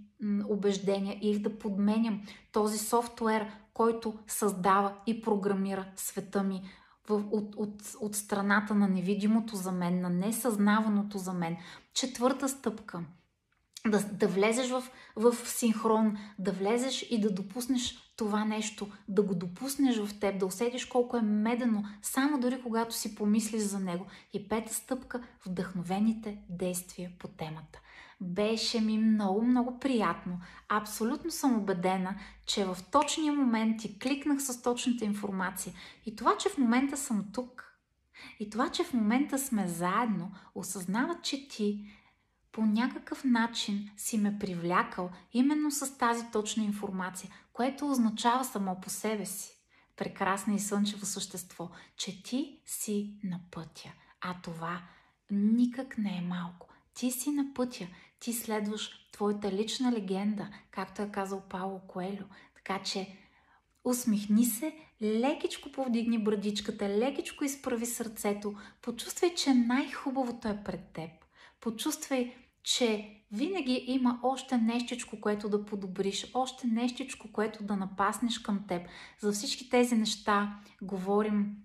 убеждения 0.49 1.17
или 1.21 1.39
да 1.39 1.59
подменям 1.59 2.21
този 2.51 2.77
софтуер, 2.77 3.51
който 3.73 4.13
създава 4.27 4.93
и 5.05 5.21
програмира 5.21 5.85
света 5.95 6.43
ми 6.43 6.61
от, 7.09 7.55
от, 7.55 7.95
от 8.01 8.15
страната 8.15 8.75
на 8.75 8.87
невидимото 8.87 9.55
за 9.55 9.71
мен, 9.71 10.01
на 10.01 10.09
несъзнаваното 10.09 11.17
за 11.17 11.33
мен. 11.33 11.57
Четвърта 11.93 12.49
стъпка 12.49 13.03
да, 13.87 14.03
да 14.13 14.27
влезеш 14.27 14.69
в, 14.69 14.83
в 15.15 15.35
синхрон, 15.45 16.17
да 16.39 16.51
влезеш 16.51 17.05
и 17.09 17.21
да 17.21 17.31
допуснеш 17.31 17.97
това 18.15 18.45
нещо, 18.45 18.87
да 19.07 19.21
го 19.21 19.35
допуснеш 19.35 19.97
в 19.97 20.19
теб, 20.19 20.39
да 20.39 20.45
усетиш 20.45 20.85
колко 20.85 21.17
е 21.17 21.21
медено, 21.21 21.83
само 22.01 22.39
дори 22.39 22.61
когато 22.61 22.95
си 22.95 23.15
помислиш 23.15 23.61
за 23.61 23.79
него. 23.79 24.05
И 24.33 24.47
пета 24.47 24.73
стъпка– 24.73 25.23
вдъхновените 25.45 26.37
действия 26.49 27.11
по 27.19 27.27
темата. 27.27 27.79
Беше 28.21 28.81
ми 28.81 28.97
много, 28.97 29.41
много 29.41 29.79
приятно. 29.79 30.39
Абсолютно 30.69 31.31
съм 31.31 31.55
убедена, 31.55 32.15
че 32.45 32.65
в 32.65 32.77
точния 32.91 33.33
момент 33.33 33.79
ти 33.79 33.99
кликнах 33.99 34.41
с 34.41 34.61
точната 34.61 35.05
информация. 35.05 35.73
И 36.05 36.15
това, 36.15 36.37
че 36.37 36.49
в 36.49 36.57
момента 36.57 36.97
съм 36.97 37.25
тук, 37.33 37.73
и 38.39 38.49
това, 38.49 38.69
че 38.69 38.83
в 38.83 38.93
момента 38.93 39.39
сме 39.39 39.67
заедно, 39.67 40.31
осъзнават, 40.55 41.23
че 41.23 41.47
ти 41.47 41.91
по 42.51 42.65
някакъв 42.65 43.23
начин 43.23 43.89
си 43.97 44.17
ме 44.17 44.39
привлякал 44.39 45.09
именно 45.31 45.71
с 45.71 45.97
тази 45.97 46.31
точна 46.31 46.63
информация, 46.63 47.29
което 47.53 47.91
означава 47.91 48.45
само 48.45 48.81
по 48.81 48.89
себе 48.89 49.25
си 49.25 49.63
прекрасно 49.95 50.55
и 50.55 50.59
слънчево 50.59 51.05
същество, 51.05 51.69
че 51.97 52.23
ти 52.23 52.61
си 52.65 53.19
на 53.23 53.39
пътя. 53.51 53.93
А 54.21 54.35
това 54.41 54.81
никак 55.31 55.97
не 55.97 56.17
е 56.17 56.21
малко. 56.21 56.72
Ти 56.93 57.11
си 57.11 57.31
на 57.31 57.53
пътя, 57.53 57.87
ти 58.19 58.33
следваш 58.33 59.09
твоята 59.13 59.51
лична 59.51 59.91
легенда, 59.91 60.47
както 60.71 61.01
е 61.01 61.11
казал 61.11 61.41
Пауло 61.49 61.79
Коелю. 61.87 62.25
Така 62.55 62.83
че 62.83 63.17
усмихни 63.83 64.45
се, 64.45 64.75
лекичко 65.01 65.71
повдигни 65.71 66.23
брадичката, 66.23 66.89
лекичко 66.89 67.43
изправи 67.43 67.85
сърцето, 67.85 68.53
почувствай, 68.81 69.35
че 69.35 69.53
най-хубавото 69.53 70.47
е 70.47 70.63
пред 70.65 70.81
теб. 70.93 71.09
Почувствай, 71.59 72.35
че 72.63 73.19
винаги 73.31 73.83
има 73.87 74.19
още 74.23 74.57
нещичко, 74.57 75.21
което 75.21 75.49
да 75.49 75.65
подобриш, 75.65 76.31
още 76.33 76.67
нещичко, 76.67 77.31
което 77.31 77.63
да 77.63 77.75
напаснеш 77.75 78.39
към 78.39 78.67
теб. 78.67 78.87
За 79.19 79.31
всички 79.31 79.69
тези 79.69 79.95
неща 79.95 80.59
говорим 80.81 81.55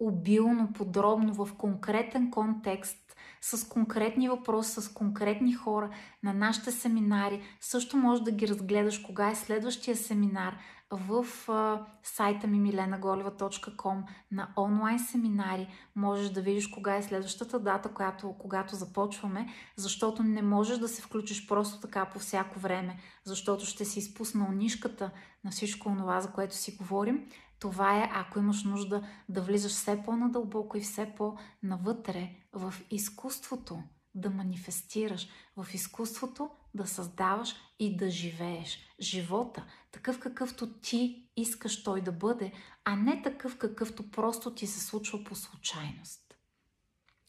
обилно, 0.00 0.72
подробно, 0.72 1.44
в 1.44 1.54
конкретен 1.54 2.30
контекст, 2.30 3.07
с 3.40 3.68
конкретни 3.68 4.28
въпроси, 4.28 4.80
с 4.80 4.92
конкретни 4.94 5.54
хора 5.54 5.90
на 6.22 6.34
нашите 6.34 6.72
семинари. 6.72 7.42
Също 7.60 7.96
можеш 7.96 8.24
да 8.24 8.32
ги 8.32 8.48
разгледаш 8.48 8.98
кога 8.98 9.30
е 9.30 9.34
следващия 9.34 9.96
семинар 9.96 10.58
в 10.90 11.26
а, 11.48 11.86
сайта 12.02 12.46
ми 12.46 12.72
milenagoleva.com 12.72 14.02
на 14.30 14.48
онлайн 14.56 14.98
семинари. 14.98 15.68
Можеш 15.96 16.30
да 16.30 16.40
видиш 16.40 16.66
кога 16.66 16.96
е 16.96 17.02
следващата 17.02 17.60
дата, 17.60 17.88
която, 17.88 18.34
когато 18.38 18.76
започваме, 18.76 19.48
защото 19.76 20.22
не 20.22 20.42
можеш 20.42 20.78
да 20.78 20.88
се 20.88 21.02
включиш 21.02 21.48
просто 21.48 21.80
така 21.80 22.04
по 22.04 22.18
всяко 22.18 22.58
време, 22.58 22.98
защото 23.24 23.66
ще 23.66 23.84
си 23.84 23.98
изпуснал 23.98 24.52
нишката 24.52 25.10
на 25.44 25.50
всичко 25.50 25.94
това, 25.98 26.20
за 26.20 26.30
което 26.30 26.54
си 26.54 26.76
говорим. 26.76 27.26
Това 27.60 27.98
е, 27.98 28.10
ако 28.14 28.38
имаш 28.38 28.64
нужда 28.64 29.02
да 29.28 29.42
влизаш 29.42 29.72
все 29.72 30.02
по-надълбоко 30.04 30.76
и 30.76 30.80
все 30.80 31.12
по-навътре 31.16 32.30
в 32.58 32.74
изкуството 32.90 33.82
да 34.14 34.30
манифестираш, 34.30 35.28
в 35.56 35.74
изкуството 35.74 36.50
да 36.74 36.86
създаваш 36.86 37.54
и 37.78 37.96
да 37.96 38.10
живееш 38.10 38.78
живота, 39.00 39.64
такъв 39.92 40.20
какъвто 40.20 40.72
ти 40.72 41.30
искаш 41.36 41.82
той 41.82 42.00
да 42.00 42.12
бъде, 42.12 42.52
а 42.84 42.96
не 42.96 43.22
такъв 43.22 43.58
какъвто 43.58 44.10
просто 44.10 44.54
ти 44.54 44.66
се 44.66 44.80
случва 44.80 45.24
по 45.24 45.34
случайност. 45.34 46.28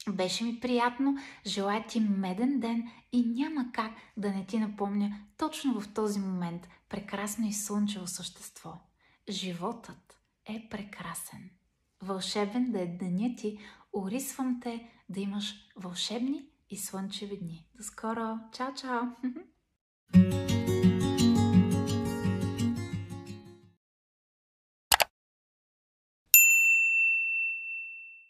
Беше 0.09 0.43
ми 0.43 0.59
приятно, 0.59 1.17
желая 1.45 1.87
ти 1.87 1.99
меден 1.99 2.59
ден 2.59 2.91
и 3.11 3.25
няма 3.25 3.71
как 3.73 3.91
да 4.17 4.31
не 4.31 4.45
ти 4.45 4.59
напомня 4.59 5.19
точно 5.37 5.81
в 5.81 5.93
този 5.93 6.19
момент 6.19 6.67
прекрасно 6.89 7.47
и 7.47 7.53
слънчево 7.53 8.07
същество. 8.07 8.73
Животът 9.29 10.19
е 10.45 10.67
прекрасен. 10.69 11.49
Вълшебен 12.01 12.71
да 12.71 12.81
е 12.81 12.87
деня 12.87 13.35
ти, 13.37 13.59
Орисвам 13.93 14.59
те 14.61 14.91
да 15.09 15.19
имаш 15.19 15.53
вълшебни 15.75 16.45
и 16.69 16.77
слънчеви 16.77 17.39
дни. 17.39 17.67
До 17.75 17.83
скоро! 17.83 18.39
Чао, 18.53 18.73
чао! 18.73 19.01